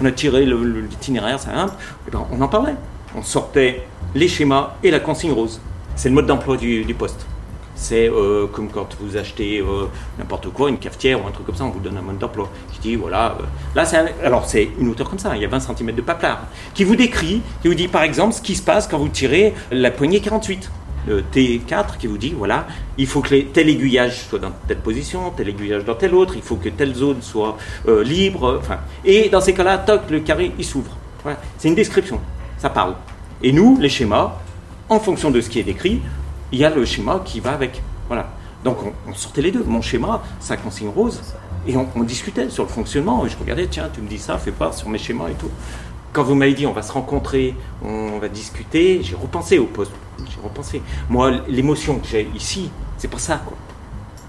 on 0.00 0.04
a 0.04 0.12
tiré 0.12 0.46
l'itinéraire, 0.46 1.40
ça, 1.40 1.50
hein. 1.52 1.66
ben, 2.12 2.24
on 2.30 2.40
en 2.40 2.46
parlait. 2.46 2.76
On 3.16 3.24
sortait 3.24 3.82
les 4.16 4.28
schémas 4.28 4.76
et 4.82 4.90
la 4.90 4.98
consigne 4.98 5.32
rose. 5.32 5.60
C'est 5.94 6.08
le 6.08 6.14
mode 6.14 6.26
d'emploi 6.26 6.56
du, 6.56 6.94
poste. 6.98 7.26
C'est 7.74 8.08
euh, 8.08 8.46
comme 8.46 8.70
quand 8.70 8.88
vous 8.98 9.18
achetez 9.18 9.60
euh, 9.60 9.84
n'importe 10.18 10.48
quoi, 10.48 10.70
une 10.70 10.78
cafetière 10.78 11.22
ou 11.22 11.28
un 11.28 11.30
truc 11.30 11.44
comme 11.44 11.54
ça, 11.54 11.64
on 11.64 11.70
vous 11.70 11.80
donne 11.80 11.98
un 11.98 12.02
mode 12.02 12.16
d'emploi 12.16 12.50
qui 12.72 12.80
dit 12.80 12.96
voilà. 12.96 13.36
euh, 13.38 13.44
là, 13.74 13.84
c'est 13.84 14.14
alors 14.24 14.46
c'est 14.46 14.70
une 14.78 14.88
hauteur 14.88 15.10
comme 15.10 15.18
ça, 15.18 15.36
il 15.36 15.42
y 15.42 15.44
a 15.44 15.48
20 15.48 15.60
cm 15.60 15.92
de 15.94 16.00
paplard, 16.00 16.46
qui 16.72 16.84
vous 16.84 16.96
décrit, 16.96 17.42
qui 17.60 17.68
vous 17.68 17.74
dit 17.74 17.88
par 17.88 18.02
exemple 18.02 18.32
ce 18.32 18.40
qui 18.40 18.54
se 18.54 18.62
passe 18.62 18.88
quand 18.88 18.96
vous 18.96 19.08
tirez 19.08 19.52
la 19.70 19.90
poignée 19.90 20.20
48. 20.20 20.70
Le 21.06 21.22
T4 21.22 21.98
qui 21.98 22.08
vous 22.08 22.18
dit 22.18 22.34
voilà, 22.36 22.66
il 22.98 23.06
faut 23.06 23.20
que 23.20 23.38
tel 23.42 23.68
aiguillage 23.68 24.22
soit 24.28 24.40
dans 24.40 24.50
telle 24.66 24.78
position, 24.78 25.30
tel 25.36 25.50
aiguillage 25.50 25.84
dans 25.84 25.94
telle 25.94 26.14
autre, 26.14 26.34
il 26.34 26.42
faut 26.42 26.56
que 26.56 26.70
telle 26.70 26.94
zone 26.94 27.20
soit 27.20 27.56
libre. 27.86 28.60
Et 29.04 29.28
dans 29.28 29.40
ces 29.40 29.54
cas-là, 29.54 29.78
toc, 29.78 30.00
le 30.10 30.20
carré 30.20 30.50
il 30.58 30.64
s'ouvre. 30.64 30.96
C'est 31.58 31.68
une 31.68 31.76
description, 31.76 32.18
ça 32.58 32.70
parle. 32.70 32.94
Et 33.42 33.52
nous, 33.52 33.78
les 33.78 33.88
schémas, 33.88 34.34
en 34.88 34.98
fonction 34.98 35.30
de 35.30 35.40
ce 35.40 35.50
qui 35.50 35.58
est 35.58 35.64
décrit, 35.64 36.00
il 36.52 36.58
y 36.58 36.64
a 36.64 36.70
le 36.70 36.84
schéma 36.84 37.22
qui 37.24 37.40
va 37.40 37.52
avec. 37.52 37.82
Voilà. 38.08 38.28
Donc 38.64 38.78
on, 39.06 39.14
sortait 39.14 39.42
les 39.42 39.52
deux. 39.52 39.64
Mon 39.64 39.82
schéma, 39.82 40.22
sa 40.40 40.56
consigne 40.56 40.88
rose, 40.88 41.20
et 41.66 41.76
on, 41.76 42.02
discutait 42.04 42.48
sur 42.50 42.64
le 42.64 42.68
fonctionnement. 42.68 43.26
Et 43.26 43.28
je 43.28 43.36
regardais, 43.38 43.66
tiens, 43.66 43.90
tu 43.92 44.00
me 44.00 44.08
dis 44.08 44.18
ça, 44.18 44.38
fais 44.38 44.52
pas 44.52 44.72
sur 44.72 44.88
mes 44.88 44.98
schémas 44.98 45.28
et 45.28 45.34
tout. 45.34 45.50
Quand 46.12 46.22
vous 46.22 46.34
m'avez 46.34 46.54
dit 46.54 46.66
on 46.66 46.72
va 46.72 46.82
se 46.82 46.92
rencontrer, 46.92 47.54
on 47.84 48.18
va 48.18 48.28
discuter, 48.28 49.02
j'ai 49.02 49.14
repensé 49.16 49.58
au 49.58 49.66
poste. 49.66 49.92
J'ai 50.18 50.40
repensé. 50.42 50.82
Moi, 51.10 51.32
l'émotion 51.48 51.98
que 51.98 52.06
j'ai 52.06 52.28
ici, 52.34 52.70
c'est 52.96 53.08
pas 53.08 53.18
ça. 53.18 53.42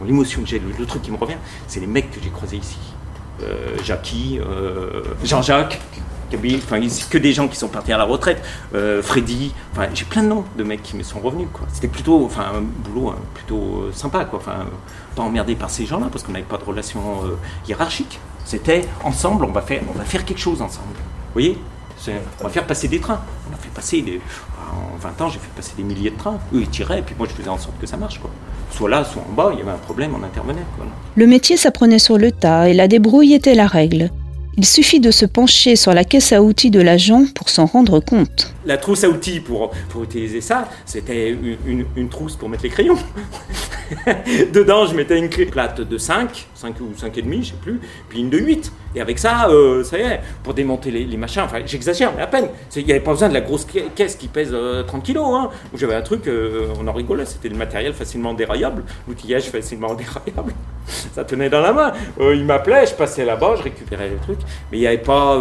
L'émotion 0.06 0.42
que 0.42 0.48
j'ai, 0.48 0.60
le, 0.60 0.68
le 0.78 0.86
truc 0.86 1.02
qui 1.02 1.12
me 1.12 1.18
revient, 1.18 1.38
c'est 1.68 1.80
les 1.80 1.88
mecs 1.88 2.12
que 2.12 2.20
j'ai 2.22 2.30
croisés 2.30 2.58
ici. 2.58 2.78
Euh, 3.44 3.78
Jackie, 3.84 4.40
euh, 4.40 5.04
Jean-Jacques, 5.24 5.80
Kaby, 6.30 6.56
enfin, 6.56 6.80
que 7.10 7.18
des 7.18 7.34
gens 7.34 7.48
qui 7.48 7.56
sont 7.56 7.68
partis 7.68 7.94
à 7.94 7.98
la 7.98 8.04
retraite, 8.04 8.44
euh, 8.76 9.02
Freddy, 9.02 9.54
enfin, 9.72 9.88
j'ai 9.94 10.06
plein 10.06 10.24
de 10.24 10.28
noms 10.28 10.46
de 10.58 10.64
mecs 10.64 10.84
qui 10.84 10.96
me 10.96 11.04
sont 11.04 11.20
revenus. 11.20 11.48
C'était 11.74 11.88
plutôt, 11.88 12.26
enfin, 12.26 12.46
un 12.56 12.62
boulot 12.62 13.10
hein, 13.10 13.20
plutôt 13.34 13.84
euh, 13.84 13.92
sympa, 13.94 14.26
quoi. 14.26 14.40
Enfin, 14.40 14.66
pas 15.16 15.24
emmerdé 15.24 15.56
par 15.56 15.70
ces 15.70 15.86
gens-là, 15.86 16.08
parce 16.12 16.24
qu'on 16.24 16.34
n'avait 16.34 16.46
pas 16.46 16.58
de 16.58 16.64
relation 16.64 17.00
euh, 17.24 17.38
hiérarchique. 17.68 18.20
C'était 18.46 18.86
ensemble, 19.04 19.46
on 19.46 19.52
va 19.52 19.62
faire, 19.62 19.82
on 19.94 19.98
va 19.98 20.06
faire 20.06 20.26
quelque 20.26 20.40
chose 20.40 20.62
ensemble. 20.62 20.96
Vous 20.96 21.34
voyez? 21.34 21.58
On 22.40 22.44
va 22.44 22.50
faire 22.50 22.66
passer 22.68 22.88
des 22.88 23.00
trains. 23.00 23.20
On 23.50 23.54
a 23.54 23.58
fait 23.58 23.70
passer 23.74 24.02
des. 24.02 24.22
En 24.70 24.98
20 24.98 25.22
ans, 25.22 25.30
j'ai 25.30 25.40
fait 25.40 25.50
passer 25.56 25.74
des 25.78 25.84
milliers 25.84 26.12
de 26.12 26.18
trains. 26.18 26.38
Eux, 26.54 26.62
ils 26.62 26.70
tiraient, 26.70 27.00
et 27.00 27.02
puis 27.02 27.16
moi, 27.18 27.28
je 27.30 27.34
faisais 27.34 27.50
en 27.50 27.58
sorte 27.58 27.80
que 27.80 27.88
ça 27.88 27.98
marche, 27.98 28.20
quoi. 28.20 28.30
Soit 28.72 28.90
là, 28.90 29.04
soit 29.04 29.24
en 29.28 29.34
bas, 29.34 29.50
il 29.54 29.60
y 29.60 29.62
avait 29.62 29.72
un 29.72 29.78
problème, 29.78 30.14
on 30.14 30.24
intervenait. 30.24 30.62
Le 31.16 31.28
métier 31.28 31.58
s'apprenait 31.58 32.00
sur 32.00 32.18
le 32.18 32.32
tas 32.32 32.70
et 32.70 32.74
la 32.74 32.88
débrouille 32.88 33.34
était 33.34 33.56
la 33.56 33.68
règle. 33.68 34.12
Il 34.60 34.66
suffit 34.66 35.00
de 35.00 35.12
se 35.12 35.28
pencher 35.28 35.76
sur 35.76 35.94
la 35.94 36.04
caisse 36.04 36.34
à 36.34 36.42
outils 36.42 36.72
de 36.72 36.82
l'agent 36.82 37.26
pour 37.36 37.50
s'en 37.50 37.68
rendre 37.68 38.00
compte. 38.00 38.56
La 38.68 38.78
trousse 38.78 39.04
à 39.06 39.10
outils 39.10 39.40
pour, 39.40 39.72
utiliser 40.04 40.42
ça, 40.42 40.70
c'était 40.86 41.30
une, 41.66 42.10
trousse 42.10 42.36
pour 42.36 42.50
mettre 42.50 42.64
les 42.64 42.70
crayons. 42.70 42.98
Dedans, 44.54 44.86
je 44.86 44.94
mettais 44.94 45.18
une 45.18 45.30
plate 45.30 45.80
de 45.80 45.98
5, 45.98 46.48
5 46.54 46.76
ou 46.82 46.92
5,5, 46.94 47.40
je 47.40 47.48
sais 47.48 47.54
plus, 47.62 47.80
puis 48.10 48.20
une 48.20 48.30
de 48.30 48.38
8. 48.38 48.72
Et 48.96 49.02
avec 49.02 49.20
ça, 49.20 49.48
euh, 49.50 49.84
ça 49.84 49.98
y 49.98 50.02
est, 50.02 50.20
pour 50.44 50.54
démonter 50.54 50.92
les, 50.92 51.18
machins, 51.18 51.44
enfin 51.44 51.60
j'exagère, 51.66 52.12
mais 52.16 52.22
à 52.22 52.28
peine. 52.28 52.50
Il 52.76 52.86
n'y 52.86 52.92
avait 52.92 53.00
pas 53.00 53.12
besoin 53.12 53.30
de 53.30 53.34
la 53.34 53.42
grosse 53.42 53.66
ca- 53.72 53.88
caisse 53.96 54.16
qui 54.16 54.28
pèse 54.28 54.50
euh, 54.52 54.84
30 54.84 55.04
kilos. 55.04 55.26
Hein. 55.34 55.50
J'avais 55.74 55.96
un 55.96 56.02
truc, 56.02 56.28
euh, 56.28 56.68
on 56.78 56.88
en 56.88 56.94
rigolait, 56.94 57.26
c'était 57.26 57.50
du 57.50 57.56
matériel 57.56 57.94
facilement 57.94 58.34
déraillable, 58.34 58.84
l'outillage 59.08 59.50
facilement 59.50 59.94
déraillable. 59.96 60.54
Ça 61.14 61.24
tenait 61.24 61.50
dans 61.50 61.62
la 61.62 61.72
main. 61.72 61.94
Euh, 62.20 62.36
il 62.36 62.44
m'appelait, 62.44 62.86
je 62.86 62.94
passais 62.94 63.24
là-bas, 63.24 63.56
je 63.58 63.64
récupérais 63.64 64.10
le 64.10 64.18
truc. 64.18 64.40
Mais 64.72 64.78
il 64.78 64.82
n'y 64.82 64.88
avait 64.88 64.98
pas. 64.98 65.40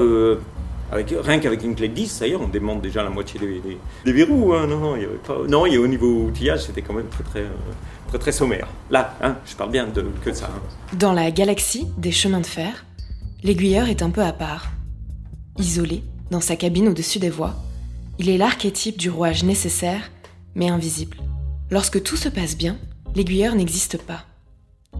Avec, 0.93 1.13
rien 1.23 1.39
qu'avec 1.41 1.63
une 1.65 1.75
clé 1.75 1.89
de 1.89 1.95
10, 1.95 2.07
ça 2.09 2.27
y 2.27 2.33
est, 2.33 2.37
on 2.37 2.49
démonte 2.49 2.83
déjà 2.83 3.03
la 3.03 3.11
moitié 3.11 3.41
des, 3.41 4.13
verrous. 4.13 4.53
hein. 4.55 4.67
Non, 4.67 4.79
non, 4.79 4.97
il 4.97 5.03
y 5.03 5.05
avait 5.05 5.15
pas. 5.17 5.39
Non, 5.49 5.67
et 5.67 5.77
au 5.79 5.87
niveau 5.87 6.25
outillage, 6.27 6.65
c'était 6.67 6.83
quand 6.83 6.95
même 6.95 7.09
très, 7.09 7.25
très, 7.25 7.41
euh, 7.41 7.51
très, 8.09 8.19
très 8.19 8.33
sommaire. 8.33 8.69
Là, 8.91 9.17
hein, 9.23 9.37
je 9.47 9.55
parle 9.57 9.71
bien 9.73 9.87
de 9.89 10.05
que 10.25 10.31
de 10.31 10.35
ça. 10.35 10.47
hein. 10.55 10.97
Dans 10.97 11.13
la 11.13 11.31
galaxie 11.31 11.87
des 11.99 12.13
chemins 12.13 12.41
de 12.41 12.47
fer, 12.47 12.85
l'aiguilleur 13.43 13.89
est 13.89 14.03
un 14.03 14.11
peu 14.11 14.23
à 14.23 14.33
part. 14.33 14.71
Isolé, 15.59 16.03
dans 16.31 16.41
sa 16.41 16.57
cabine 16.57 16.89
au-dessus 16.89 17.19
des 17.19 17.31
voies, 17.31 17.55
il 18.19 18.29
est 18.29 18.39
l'archétype 18.39 18.97
du 18.99 19.11
rouage 19.11 19.43
nécessaire, 19.45 20.11
mais 20.55 20.69
invisible. 20.69 21.17
Lorsque 21.71 22.03
tout 22.03 22.17
se 22.17 22.29
passe 22.29 22.57
bien, 22.57 22.77
l'aiguilleur 23.15 23.55
n'existe 23.55 23.99
pas. 24.03 24.25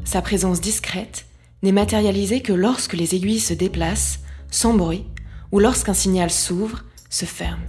Sa 0.05 0.21
présence 0.21 0.61
discrète 0.61 1.27
n'est 1.63 1.73
matérialisée 1.73 2.43
que 2.43 2.53
lorsque 2.53 2.93
les 2.95 3.15
aiguilles 3.15 3.41
se 3.41 3.55
déplacent, 3.55 4.21
sans 4.51 4.75
bruit, 4.75 5.05
ou 5.53 5.59
lorsqu'un 5.59 5.95
signal 5.95 6.31
s'ouvre, 6.31 6.85
se 7.11 7.25
ferme. 7.25 7.63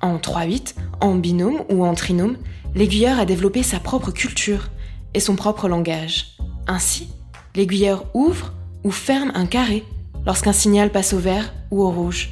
En 0.00 0.16
3-8, 0.16 0.74
en 1.00 1.14
binôme 1.14 1.62
ou 1.68 1.84
en 1.84 1.94
trinôme, 1.94 2.36
l'aiguilleur 2.74 3.18
a 3.18 3.24
développé 3.24 3.62
sa 3.62 3.78
propre 3.78 4.10
culture 4.10 4.68
et 5.14 5.20
son 5.20 5.36
propre 5.36 5.68
langage. 5.68 6.36
Ainsi, 6.66 7.08
l'aiguilleur 7.54 8.04
ouvre 8.14 8.52
ou 8.84 8.90
ferme 8.90 9.32
un 9.34 9.46
carré 9.46 9.84
lorsqu'un 10.26 10.52
signal 10.52 10.90
passe 10.90 11.12
au 11.12 11.18
vert 11.18 11.52
ou 11.70 11.82
au 11.82 11.90
rouge. 11.90 12.30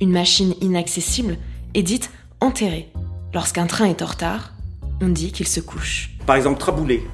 Une 0.00 0.12
machine 0.12 0.54
inaccessible 0.60 1.36
est 1.74 1.82
dite 1.82 2.10
enterrée. 2.40 2.90
Lorsqu'un 3.34 3.66
train 3.66 3.86
est 3.86 4.02
en 4.02 4.06
retard, 4.06 4.52
on 5.00 5.08
dit 5.08 5.32
qu'il 5.32 5.46
se 5.46 5.60
couche. 5.60 6.10
Par 6.26 6.36
exemple, 6.36 6.58
Traboulé. 6.58 7.06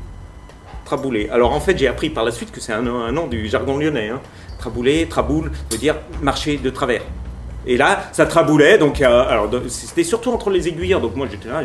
Traboulé. 0.84 1.28
Alors 1.30 1.52
en 1.52 1.60
fait, 1.60 1.76
j'ai 1.76 1.88
appris 1.88 2.10
par 2.10 2.24
la 2.24 2.30
suite 2.30 2.52
que 2.52 2.60
c'est 2.60 2.72
un, 2.72 2.82
nom 2.82 3.26
du 3.26 3.48
jargon 3.48 3.76
lyonnais. 3.76 4.08
Hein. 4.08 4.20
Traboulé, 4.58 5.06
traboule, 5.08 5.50
veut 5.70 5.78
dire 5.78 5.96
marcher 6.22 6.56
de 6.56 6.70
travers. 6.70 7.02
Et 7.66 7.76
là, 7.76 8.04
ça 8.12 8.26
traboulait, 8.26 8.78
donc 8.78 9.00
euh, 9.00 9.28
alors 9.28 9.50
c'était 9.68 10.04
surtout 10.04 10.30
entre 10.30 10.50
les 10.50 10.68
aiguilleurs, 10.68 11.00
donc 11.00 11.16
moi 11.16 11.26
j'étais 11.30 11.48
là, 11.48 11.62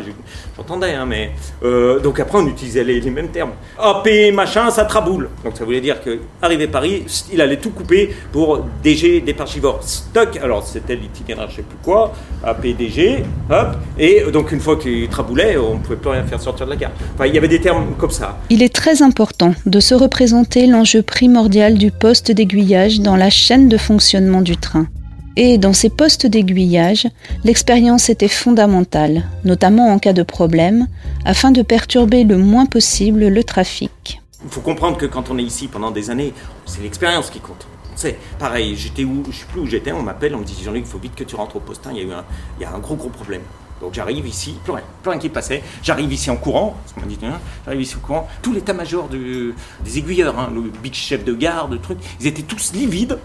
j'entendais, 0.56 0.94
hein, 0.94 1.06
mais 1.06 1.30
euh, 1.62 2.00
donc 2.00 2.18
après 2.18 2.38
on 2.38 2.46
utilisait 2.46 2.82
les, 2.82 3.00
mêmes 3.10 3.28
termes. 3.28 3.52
AP 3.78 4.08
machin, 4.32 4.70
ça 4.70 4.84
traboule. 4.84 5.28
Donc 5.44 5.56
ça 5.56 5.64
voulait 5.64 5.80
dire 5.80 6.02
que 6.02 6.18
arrivé 6.40 6.66
Paris, 6.66 7.04
il 7.32 7.40
allait 7.40 7.58
tout 7.58 7.70
couper 7.70 8.14
pour 8.32 8.64
DG 8.82 9.20
départ 9.20 9.46
Givor. 9.46 9.82
Stock, 9.82 10.36
alors 10.42 10.66
c'était 10.66 10.96
l'itinéraire, 10.96 11.48
je 11.50 11.56
sais 11.56 11.62
plus 11.62 11.78
quoi, 11.84 12.12
APDG, 12.42 13.24
hop, 13.50 13.76
et 13.98 14.24
donc 14.32 14.50
une 14.50 14.60
fois 14.60 14.76
qu'il 14.76 15.08
traboulait, 15.08 15.56
on 15.56 15.74
ne 15.74 15.78
pouvait 15.78 15.96
plus 15.96 16.10
rien 16.10 16.24
faire 16.24 16.40
sortir 16.40 16.66
de 16.66 16.70
la 16.70 16.76
gare. 16.76 16.92
Enfin, 17.14 17.26
il 17.26 17.34
y 17.34 17.38
avait 17.38 17.48
des 17.48 17.60
termes 17.60 17.94
comme 17.96 18.10
ça. 18.10 18.38
Il 18.50 18.62
est 18.62 18.74
très 18.74 19.02
important 19.02 19.54
de 19.66 19.80
se 19.80 19.94
représenter 19.94 20.66
l'enjeu 20.66 21.02
primordial 21.02 21.74
du 21.74 21.90
poste 21.90 22.32
d'aiguillage 22.32 23.00
dans 23.00 23.16
la 23.16 23.30
chaîne 23.30 23.68
de 23.68 23.76
fonctionnement 23.76 24.42
du 24.42 24.56
train. 24.56 24.86
Et 25.36 25.56
dans 25.58 25.72
ces 25.72 25.88
postes 25.88 26.26
d'aiguillage, 26.26 27.06
l'expérience 27.44 28.10
était 28.10 28.28
fondamentale, 28.28 29.24
notamment 29.44 29.88
en 29.92 29.98
cas 29.98 30.12
de 30.12 30.22
problème, 30.22 30.88
afin 31.24 31.50
de 31.50 31.62
perturber 31.62 32.24
le 32.24 32.36
moins 32.36 32.66
possible 32.66 33.26
le 33.28 33.44
trafic. 33.44 34.20
Il 34.44 34.50
faut 34.50 34.60
comprendre 34.60 34.96
que 34.98 35.06
quand 35.06 35.30
on 35.30 35.38
est 35.38 35.42
ici 35.42 35.68
pendant 35.68 35.90
des 35.90 36.10
années, 36.10 36.34
c'est 36.66 36.82
l'expérience 36.82 37.30
qui 37.30 37.40
compte. 37.40 37.66
Sait, 37.94 38.18
pareil, 38.38 38.74
j'étais 38.76 39.04
où, 39.04 39.22
je 39.30 39.36
sais 39.38 39.44
plus 39.50 39.60
où 39.60 39.66
j'étais, 39.66 39.92
on 39.92 40.02
m'appelle, 40.02 40.34
on 40.34 40.38
me 40.38 40.44
dit 40.44 40.56
Jean-Luc, 40.62 40.84
il 40.86 40.90
faut 40.90 40.98
vite 40.98 41.14
que 41.14 41.24
tu 41.24 41.36
rentres 41.36 41.56
au 41.56 41.60
poste, 41.60 41.86
hein, 41.86 41.90
il 41.94 41.98
y 41.98 42.00
a 42.00 42.04
eu 42.04 42.64
un, 42.64 42.78
gros 42.78 42.96
gros 42.96 43.10
problème. 43.10 43.42
Donc 43.80 43.94
j'arrive 43.94 44.26
ici, 44.26 44.54
plus 44.64 44.72
rien, 44.72 44.84
plus 45.02 45.10
rien 45.10 45.18
qui 45.18 45.28
passait. 45.28 45.62
J'arrive 45.82 46.12
ici 46.12 46.30
en 46.30 46.36
courant, 46.36 46.76
qu'on 46.94 47.06
dit, 47.06 47.16
Tiens, 47.16 47.40
j'arrive 47.64 47.82
ici 47.82 47.96
en 47.96 48.00
courant. 48.06 48.28
Tout 48.40 48.52
l'état-major 48.52 49.08
de- 49.08 49.54
des 49.84 49.98
aiguilleurs, 49.98 50.38
hein, 50.38 50.50
le 50.54 50.62
big 50.82 50.94
chef 50.94 51.24
de 51.24 51.32
gare, 51.34 51.68
de 51.68 51.76
trucs, 51.76 51.98
ils 52.20 52.26
étaient 52.26 52.42
tous 52.42 52.72
livides. 52.74 53.18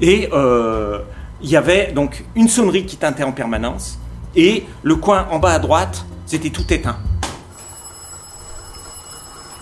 Et 0.00 0.28
euh, 0.32 1.00
il 1.42 1.50
y 1.50 1.56
avait 1.56 1.92
donc 1.92 2.24
une 2.34 2.48
sonnerie 2.48 2.86
qui 2.86 2.96
tintait 2.96 3.24
en 3.24 3.32
permanence. 3.32 3.98
Et 4.34 4.64
le 4.82 4.96
coin 4.96 5.26
en 5.30 5.38
bas 5.38 5.52
à 5.52 5.58
droite, 5.58 6.04
c'était 6.26 6.50
tout 6.50 6.70
éteint. 6.72 6.98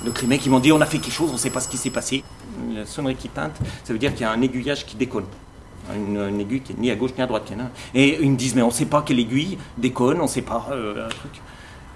Donc 0.04 0.20
les 0.20 0.26
mecs 0.28 0.44
ils 0.44 0.50
m'ont 0.50 0.60
dit 0.60 0.72
on 0.72 0.80
a 0.80 0.86
fait 0.86 0.98
quelque 0.98 1.14
chose, 1.14 1.30
on 1.30 1.34
ne 1.34 1.38
sait 1.38 1.50
pas 1.50 1.60
ce 1.60 1.68
qui 1.68 1.76
s'est 1.76 1.90
passé. 1.90 2.22
La 2.74 2.84
sonnerie 2.86 3.16
qui 3.16 3.28
teinte, 3.28 3.56
ça 3.84 3.92
veut 3.92 3.98
dire 3.98 4.12
qu'il 4.12 4.22
y 4.22 4.24
a 4.24 4.30
un 4.30 4.40
aiguillage 4.42 4.84
qui 4.84 4.96
déconne. 4.96 5.24
Une, 5.94 6.40
aiguille 6.40 6.60
qui 6.62 6.72
est 6.72 6.78
ni 6.78 6.90
à 6.90 6.96
gauche 6.96 7.10
ni 7.16 7.22
à 7.22 7.26
droite. 7.26 7.52
Et 7.94 8.18
ils 8.22 8.30
me 8.30 8.36
disent 8.36 8.54
mais 8.54 8.62
on 8.62 8.68
ne 8.68 8.72
sait 8.72 8.86
pas 8.86 9.02
quelle 9.02 9.20
aiguille 9.20 9.58
déconne, 9.76 10.18
on 10.20 10.24
ne 10.24 10.28
sait 10.28 10.42
pas 10.42 10.66
euh, 10.72 11.06
un 11.06 11.08
truc. 11.08 11.40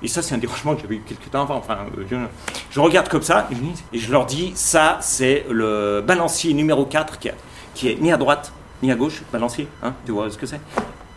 Et 0.02 0.08
ça 0.08 0.22
c'est 0.22 0.34
un 0.34 0.38
dérangement 0.38 0.74
que 0.74 0.82
j'avais 0.82 0.96
eu 0.96 1.02
quelques 1.06 1.30
temps 1.30 1.42
avant. 1.42 1.62
Euh, 1.70 2.04
je, 2.10 2.16
je 2.70 2.80
regarde 2.80 3.08
comme 3.08 3.22
ça 3.22 3.48
et 3.92 3.98
je, 3.98 4.10
leur 4.12 4.26
dis 4.26 4.52
ça 4.54 4.98
c'est 5.00 5.44
le 5.50 6.02
balancier 6.06 6.54
numéro 6.54 6.86
4 6.86 7.18
qui, 7.18 7.30
a- 7.30 7.34
qui 7.74 7.88
est 7.88 8.00
ni 8.00 8.12
à 8.12 8.16
droite 8.16 8.52
ni 8.82 8.92
à 8.92 8.94
gauche, 8.94 9.22
balancier, 9.32 9.68
hein, 9.82 9.94
tu 10.04 10.12
vois 10.12 10.30
ce 10.30 10.38
que 10.38 10.46
c'est 10.46 10.60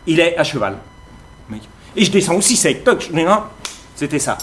Il 0.06 0.20
est 0.20 0.36
à 0.36 0.44
cheval. 0.44 0.76
mec. 1.48 1.62
Et 1.96 2.04
je 2.04 2.10
descends 2.10 2.34
aussi 2.36 2.56
sec, 2.56 2.84
toc, 2.84 3.10
non, 3.12 3.42
c'était 3.94 4.18
ça. 4.18 4.38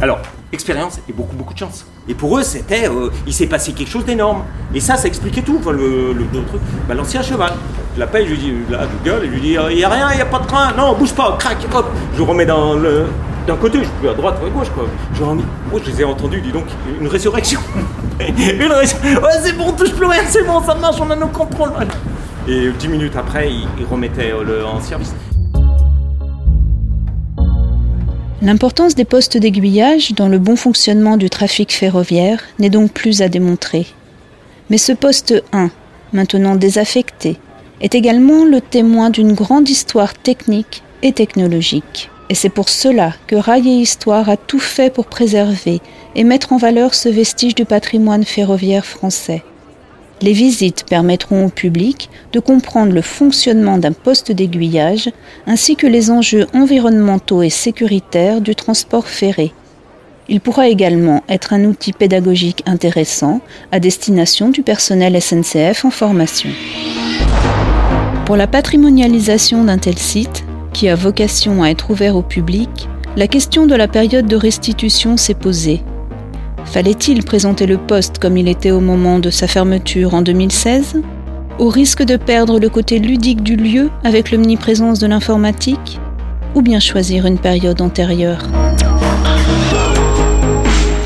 Alors, 0.00 0.18
expérience 0.52 0.98
et 1.08 1.12
beaucoup, 1.12 1.34
beaucoup 1.36 1.54
de 1.54 1.58
chance. 1.58 1.86
Et 2.06 2.14
pour 2.14 2.36
eux, 2.38 2.42
c'était. 2.42 2.86
euh, 2.88 3.10
il 3.26 3.32
s'est 3.32 3.46
passé 3.46 3.72
quelque 3.72 3.88
chose 3.90 4.04
d'énorme. 4.04 4.44
Et 4.74 4.80
ça, 4.80 4.96
ça 4.96 5.08
expliquait 5.08 5.40
tout. 5.40 5.58
Le, 5.70 6.14
truc. 6.46 6.60
Balancier 6.86 7.18
à 7.20 7.22
cheval. 7.22 7.52
Je 7.94 8.00
l'appelle, 8.00 8.26
je 8.26 8.32
lui 8.32 8.38
dis, 8.38 8.52
là, 8.70 8.80
je 8.82 9.10
gueule, 9.10 9.24
et 9.24 9.28
je 9.28 9.32
lui 9.32 9.40
dis, 9.40 9.56
il 9.70 9.76
n'y 9.76 9.84
a 9.84 9.88
rien, 9.88 10.12
il 10.12 10.16
n'y 10.16 10.22
a 10.22 10.26
pas 10.26 10.40
de 10.40 10.46
train. 10.46 10.72
Non, 10.76 10.94
bouge 10.94 11.14
pas, 11.14 11.36
crac, 11.38 11.56
hop. 11.74 11.86
Je 12.14 12.22
remets 12.22 12.44
dans 12.44 12.74
le. 12.74 13.06
D'un 13.46 13.56
côté, 13.56 13.78
je 13.84 13.88
peux 14.02 14.10
à 14.10 14.14
droite 14.14 14.38
ou 14.42 14.46
à 14.46 14.50
gauche, 14.50 14.70
quoi. 14.74 14.86
J'en 15.18 15.38
ai- 15.38 15.42
Oh, 15.72 15.78
je 15.84 15.90
les 15.90 16.00
ai 16.00 16.04
entendus, 16.04 16.40
dis 16.40 16.50
donc, 16.50 16.64
une 17.00 17.06
résurrection. 17.06 17.60
une 18.20 18.72
résurrection. 18.72 19.22
Ouais, 19.22 19.30
c'est 19.42 19.56
bon, 19.56 19.70
touche 19.72 19.92
plus 19.92 20.06
rien, 20.06 20.22
c'est 20.28 20.44
bon, 20.44 20.60
ça 20.62 20.74
marche, 20.74 20.96
on 21.00 21.08
a 21.10 21.16
nos 21.16 21.28
contrôles. 21.28 21.70
Et 22.48 22.70
dix 22.78 22.88
minutes 22.88 23.14
après, 23.16 23.50
ils, 23.52 23.68
ils 23.78 23.84
remettaient 23.86 24.32
euh, 24.32 24.42
le, 24.42 24.64
en 24.66 24.80
service. 24.80 25.14
L'importance 28.42 28.94
des 28.94 29.04
postes 29.04 29.36
d'aiguillage 29.36 30.12
dans 30.12 30.28
le 30.28 30.38
bon 30.38 30.56
fonctionnement 30.56 31.16
du 31.16 31.30
trafic 31.30 31.72
ferroviaire 31.72 32.40
n'est 32.58 32.70
donc 32.70 32.92
plus 32.92 33.22
à 33.22 33.28
démontrer. 33.28 33.86
Mais 34.70 34.78
ce 34.78 34.92
poste 34.92 35.42
1, 35.52 35.70
maintenant 36.12 36.54
désaffecté, 36.56 37.38
est 37.80 37.94
également 37.94 38.44
le 38.44 38.60
témoin 38.60 39.10
d'une 39.10 39.34
grande 39.34 39.68
histoire 39.68 40.14
technique 40.14 40.82
et 41.02 41.12
technologique. 41.12 42.10
Et 42.28 42.34
c'est 42.34 42.48
pour 42.48 42.68
cela 42.68 43.12
que 43.26 43.36
Rail 43.36 43.68
et 43.68 43.80
Histoire 43.80 44.28
a 44.28 44.36
tout 44.36 44.58
fait 44.58 44.92
pour 44.92 45.06
préserver 45.06 45.80
et 46.14 46.24
mettre 46.24 46.52
en 46.52 46.56
valeur 46.56 46.94
ce 46.94 47.08
vestige 47.08 47.54
du 47.54 47.64
patrimoine 47.64 48.24
ferroviaire 48.24 48.84
français. 48.84 49.42
Les 50.22 50.32
visites 50.32 50.84
permettront 50.88 51.44
au 51.46 51.48
public 51.50 52.08
de 52.32 52.40
comprendre 52.40 52.92
le 52.92 53.02
fonctionnement 53.02 53.76
d'un 53.76 53.92
poste 53.92 54.32
d'aiguillage 54.32 55.10
ainsi 55.46 55.76
que 55.76 55.86
les 55.86 56.10
enjeux 56.10 56.46
environnementaux 56.54 57.42
et 57.42 57.50
sécuritaires 57.50 58.40
du 58.40 58.54
transport 58.54 59.06
ferré. 59.06 59.52
Il 60.28 60.40
pourra 60.40 60.68
également 60.68 61.22
être 61.28 61.52
un 61.52 61.64
outil 61.64 61.92
pédagogique 61.92 62.62
intéressant 62.66 63.40
à 63.70 63.78
destination 63.78 64.48
du 64.48 64.62
personnel 64.62 65.20
SNCF 65.20 65.84
en 65.84 65.90
formation. 65.90 66.50
Pour 68.24 68.36
la 68.36 68.48
patrimonialisation 68.48 69.62
d'un 69.64 69.78
tel 69.78 69.98
site, 69.98 70.44
qui 70.76 70.90
a 70.90 70.94
vocation 70.94 71.62
à 71.62 71.70
être 71.70 71.88
ouvert 71.88 72.16
au 72.16 72.22
public, 72.22 72.86
la 73.16 73.26
question 73.26 73.64
de 73.64 73.74
la 73.74 73.88
période 73.88 74.26
de 74.26 74.36
restitution 74.36 75.16
s'est 75.16 75.32
posée. 75.32 75.82
Fallait-il 76.66 77.24
présenter 77.24 77.64
le 77.64 77.78
poste 77.78 78.18
comme 78.18 78.36
il 78.36 78.46
était 78.46 78.72
au 78.72 78.80
moment 78.80 79.18
de 79.18 79.30
sa 79.30 79.46
fermeture 79.46 80.12
en 80.12 80.20
2016 80.20 81.00
Au 81.58 81.70
risque 81.70 82.02
de 82.02 82.16
perdre 82.16 82.60
le 82.60 82.68
côté 82.68 82.98
ludique 82.98 83.42
du 83.42 83.56
lieu 83.56 83.88
avec 84.04 84.30
l'omniprésence 84.30 84.98
de 84.98 85.06
l'informatique? 85.06 85.98
Ou 86.54 86.60
bien 86.60 86.78
choisir 86.78 87.24
une 87.24 87.38
période 87.38 87.80
antérieure? 87.80 88.42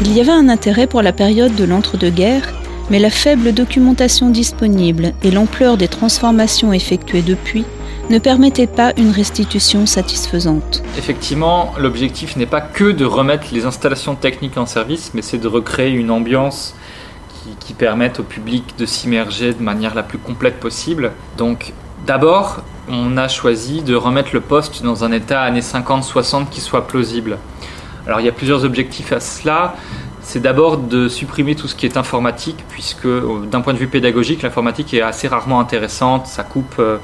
Il 0.00 0.12
y 0.12 0.20
avait 0.20 0.32
un 0.32 0.48
intérêt 0.48 0.88
pour 0.88 1.02
la 1.02 1.12
période 1.12 1.54
de 1.54 1.62
l'entre-deux-guerres, 1.62 2.52
mais 2.90 2.98
la 2.98 3.10
faible 3.10 3.52
documentation 3.52 4.30
disponible 4.30 5.12
et 5.22 5.30
l'ampleur 5.30 5.76
des 5.76 5.86
transformations 5.86 6.72
effectuées 6.72 7.22
depuis 7.22 7.64
ne 8.10 8.18
permettait 8.18 8.66
pas 8.66 8.92
une 8.96 9.12
restitution 9.12 9.86
satisfaisante. 9.86 10.82
Effectivement, 10.98 11.72
l'objectif 11.78 12.36
n'est 12.36 12.44
pas 12.44 12.60
que 12.60 12.90
de 12.90 13.04
remettre 13.04 13.46
les 13.52 13.64
installations 13.66 14.16
techniques 14.16 14.58
en 14.58 14.66
service, 14.66 15.12
mais 15.14 15.22
c'est 15.22 15.38
de 15.38 15.46
recréer 15.46 15.92
une 15.92 16.10
ambiance 16.10 16.74
qui, 17.60 17.72
permette 17.72 18.18
au 18.18 18.24
public 18.24 18.74
de 18.78 18.84
s'immerger 18.84 19.54
de 19.54 19.62
manière 19.62 19.94
la 19.94 20.02
plus 20.02 20.18
complète 20.18 20.58
possible. 20.58 21.12
Donc 21.38 21.72
d'abord, 22.04 22.62
on 22.88 23.16
a 23.16 23.28
choisi 23.28 23.80
de 23.82 23.94
remettre 23.94 24.30
le 24.34 24.40
poste 24.40 24.82
dans 24.82 25.04
un 25.04 25.12
état 25.12 25.40
années 25.42 25.60
50-60 25.60 26.48
qui 26.50 26.60
soit 26.60 26.88
plausible. 26.88 27.38
Alors 28.06 28.20
il 28.20 28.26
y 28.26 28.28
a 28.28 28.32
plusieurs 28.32 28.64
objectifs 28.64 29.12
à 29.12 29.20
cela. 29.20 29.76
C'est 30.20 30.40
d'abord 30.40 30.78
de 30.78 31.08
supprimer 31.08 31.54
tout 31.54 31.68
ce 31.68 31.76
qui 31.76 31.86
est 31.86 31.96
informatique, 31.96 32.64
puisque 32.68 33.08
d'un 33.46 33.60
point 33.60 33.72
de 33.72 33.78
vue 33.78 33.88
pédagogique, 33.88 34.42
l'informatique 34.42 34.92
est 34.92 35.00
assez 35.00 35.28
rarement 35.28 35.60
intéressante, 35.60 36.26
ça 36.26 36.42
coupe 36.42 36.74
euh, 36.80 36.98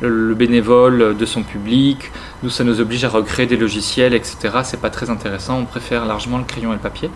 le 0.00 0.34
bénévole 0.34 1.16
de 1.16 1.26
son 1.26 1.42
public. 1.42 2.10
Nous, 2.42 2.50
ça 2.50 2.64
nous 2.64 2.80
oblige 2.80 3.04
à 3.04 3.08
recréer 3.08 3.46
des 3.46 3.56
logiciels, 3.56 4.14
etc. 4.14 4.36
C'est 4.64 4.80
pas 4.80 4.90
très 4.90 5.10
intéressant. 5.10 5.58
On 5.58 5.64
préfère 5.64 6.04
largement 6.06 6.38
le 6.38 6.44
crayon 6.44 6.70
et 6.70 6.74
le 6.74 6.80
papier. 6.80 7.10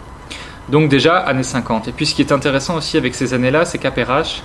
Donc 0.68 0.88
déjà, 0.88 1.16
années 1.16 1.42
50. 1.42 1.88
Et 1.88 1.92
puis 1.92 2.06
ce 2.06 2.14
qui 2.14 2.22
est 2.22 2.32
intéressant 2.32 2.76
aussi 2.76 2.96
avec 2.96 3.14
ces 3.14 3.34
années-là, 3.34 3.64
c'est 3.64 3.78
qu'à 3.78 3.90
Perrache, 3.90 4.42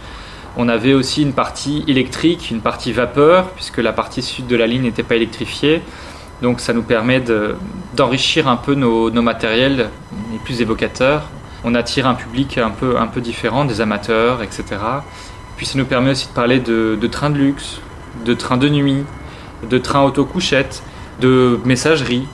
on 0.58 0.68
avait 0.68 0.94
aussi 0.94 1.24
une 1.24 1.34
partie 1.34 1.84
électrique, 1.88 2.52
une 2.52 2.62
partie 2.62 2.92
vapeur, 2.92 3.50
puisque 3.52 3.78
la 3.78 3.94
partie 3.94 4.22
sud 4.22 4.48
de 4.48 4.56
la 4.56 4.68
ligne 4.68 4.84
n'était 4.84 5.04
pas 5.04 5.16
électrifiée. 5.16 5.82
Donc 6.42 6.60
ça 6.60 6.74
nous 6.74 6.84
permet 6.84 7.24
d'enrichir 7.96 8.48
un 8.48 8.58
peu 8.58 8.76
nos, 8.76 9.10
matériels 9.22 9.90
les 10.32 10.40
plus 10.40 10.62
évocateurs. 10.62 11.30
On 11.64 11.76
attire 11.76 12.08
un 12.08 12.16
public 12.16 12.58
un 12.58 12.72
peu, 12.72 12.98
un 13.00 13.08
peu 13.08 13.22
différent, 13.22 13.66
des 13.66 13.82
amateurs, 13.82 14.42
etc. 14.42 14.64
Puis 15.58 15.66
ça 15.68 15.78
nous 15.78 15.86
permet 15.86 16.12
aussi 16.12 16.28
de 16.28 16.34
parler 16.34 16.60
de 16.60 17.08
trains 17.08 17.30
de 17.30 17.38
luxe, 17.38 17.80
de 18.26 18.34
trains 18.34 18.58
de 18.58 18.70
nuit, 18.70 19.04
de 19.70 19.78
trains 19.78 20.04
auto-couchettes, 20.04 20.84
de 21.20 21.60
messagerie, 21.66 22.28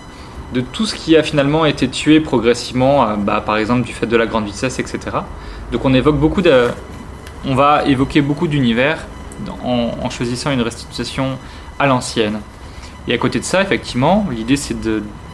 de 0.54 0.62
tout 0.62 0.86
ce 0.86 0.95
qui 0.95 1.15
a 1.17 1.23
finalement 1.23 1.65
été 1.65 1.88
tué 1.89 2.19
progressivement, 2.19 3.04
euh, 3.04 3.15
bah, 3.17 3.41
par 3.45 3.58
exemple 3.58 3.86
du 3.86 3.93
fait 3.93 4.06
de 4.06 4.17
la 4.17 4.25
grande 4.25 4.45
vitesse, 4.45 4.80
etc. 4.80 4.99
Donc 5.71 5.84
on 5.84 5.93
évoque 5.93 6.17
beaucoup 6.17 6.41
de, 6.41 6.69
on 7.45 7.56
va 7.56 7.84
évoquer 7.86 8.21
beaucoup 8.21 8.47
d'univers 8.47 9.06
en, 9.63 10.10
choisissant 10.10 10.52
une 10.52 10.62
restitution 10.62 11.38
à 11.80 11.86
l'ancienne. 11.86 12.39
Et 13.08 13.13
à 13.13 13.17
côté 13.17 13.39
de 13.39 13.43
ça, 13.43 13.62
effectivement, 13.62 14.25
l'idée 14.32 14.58
c'est 14.58 14.75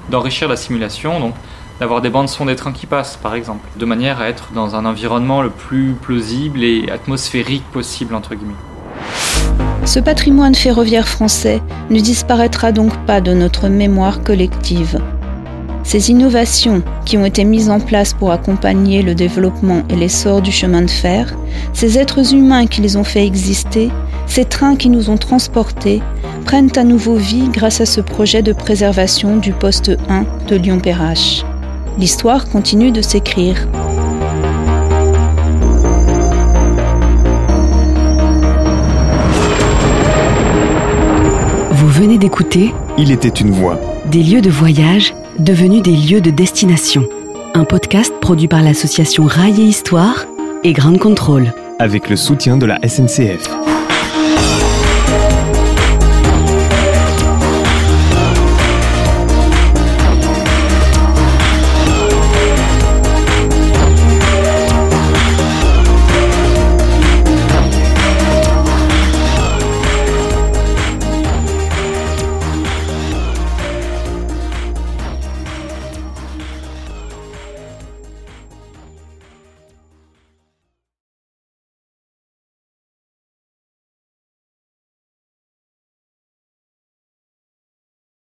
d'enrichir 0.10 0.48
la 0.48 0.56
simulation, 0.56 1.20
donc 1.20 1.36
d'avoir 1.80 2.02
des 2.02 2.10
bandes 2.10 2.30
son 2.30 2.46
des 2.46 2.56
trains 2.56 2.72
qui 2.72 2.86
passent, 2.86 3.18
par 3.18 3.36
exemple, 3.36 3.68
de 3.78 3.86
manière 3.86 4.20
à 4.20 4.30
être 4.30 4.52
dans 4.54 4.76
un 4.76 4.86
environnement 4.86 5.42
le 5.42 5.50
plus 5.50 5.94
plausible 5.94 6.64
et 6.64 6.90
atmosphérique 6.92 7.64
possible 7.72 8.14
entre 8.16 8.36
guillemets. 8.36 8.73
Ce 9.86 10.00
patrimoine 10.00 10.56
ferroviaire 10.56 11.08
français 11.08 11.62
ne 11.90 12.00
disparaîtra 12.00 12.72
donc 12.72 13.06
pas 13.06 13.20
de 13.20 13.34
notre 13.34 13.68
mémoire 13.68 14.24
collective. 14.24 15.00
Ces 15.84 16.10
innovations 16.10 16.82
qui 17.06 17.18
ont 17.18 17.26
été 17.26 17.44
mises 17.44 17.70
en 17.70 17.82
place 17.82 18.14
pour 18.14 18.32
accompagner 18.32 19.02
le 19.02 19.14
développement 19.14 19.84
et 19.90 19.96
l'essor 19.96 20.42
du 20.42 20.52
chemin 20.52 20.82
de 20.84 20.90
fer, 20.90 21.36
ces 21.74 22.00
êtres 22.00 22.34
humains 22.34 22.66
qui 22.66 22.82
les 22.82 22.96
ont 22.96 23.04
fait 23.04 23.26
exister, 23.26 23.92
ces 24.26 24.46
trains 24.46 24.78
qui 24.78 24.90
nous 24.90 25.10
ont 25.10 25.18
transportés, 25.18 26.02
prennent 26.46 26.72
à 26.78 26.86
nouveau 26.86 27.16
vie 27.16 27.50
grâce 27.50 27.82
à 27.82 27.86
ce 27.86 28.00
projet 28.00 28.42
de 28.42 28.54
préservation 28.54 29.36
du 29.36 29.52
poste 29.52 29.92
1 30.08 30.26
de 30.48 30.56
Lyon-Perrache. 30.56 31.44
L'histoire 32.00 32.48
continue 32.50 32.92
de 32.92 33.02
s'écrire. 33.02 33.68
Venez 42.14 42.20
d'écouter 42.20 42.74
Il 42.98 43.12
était 43.12 43.30
une 43.30 43.50
voix. 43.50 43.80
Des 44.06 44.22
lieux 44.22 44.42
de 44.42 44.50
voyage 44.50 45.16
devenus 45.40 45.82
des 45.82 45.96
lieux 45.96 46.22
de 46.22 46.30
destination. 46.30 47.08
Un 47.56 47.66
podcast 47.66 48.14
produit 48.22 48.48
par 48.48 48.62
l'association 48.62 49.26
Rail 49.26 49.60
et 49.60 49.66
Histoire 49.66 50.26
et 50.64 50.74
Grand 50.74 50.98
Contrôle. 51.00 51.54
Avec 51.80 52.10
le 52.10 52.16
soutien 52.16 52.58
de 52.58 52.68
la 52.68 52.78
SNCF. 52.88 53.50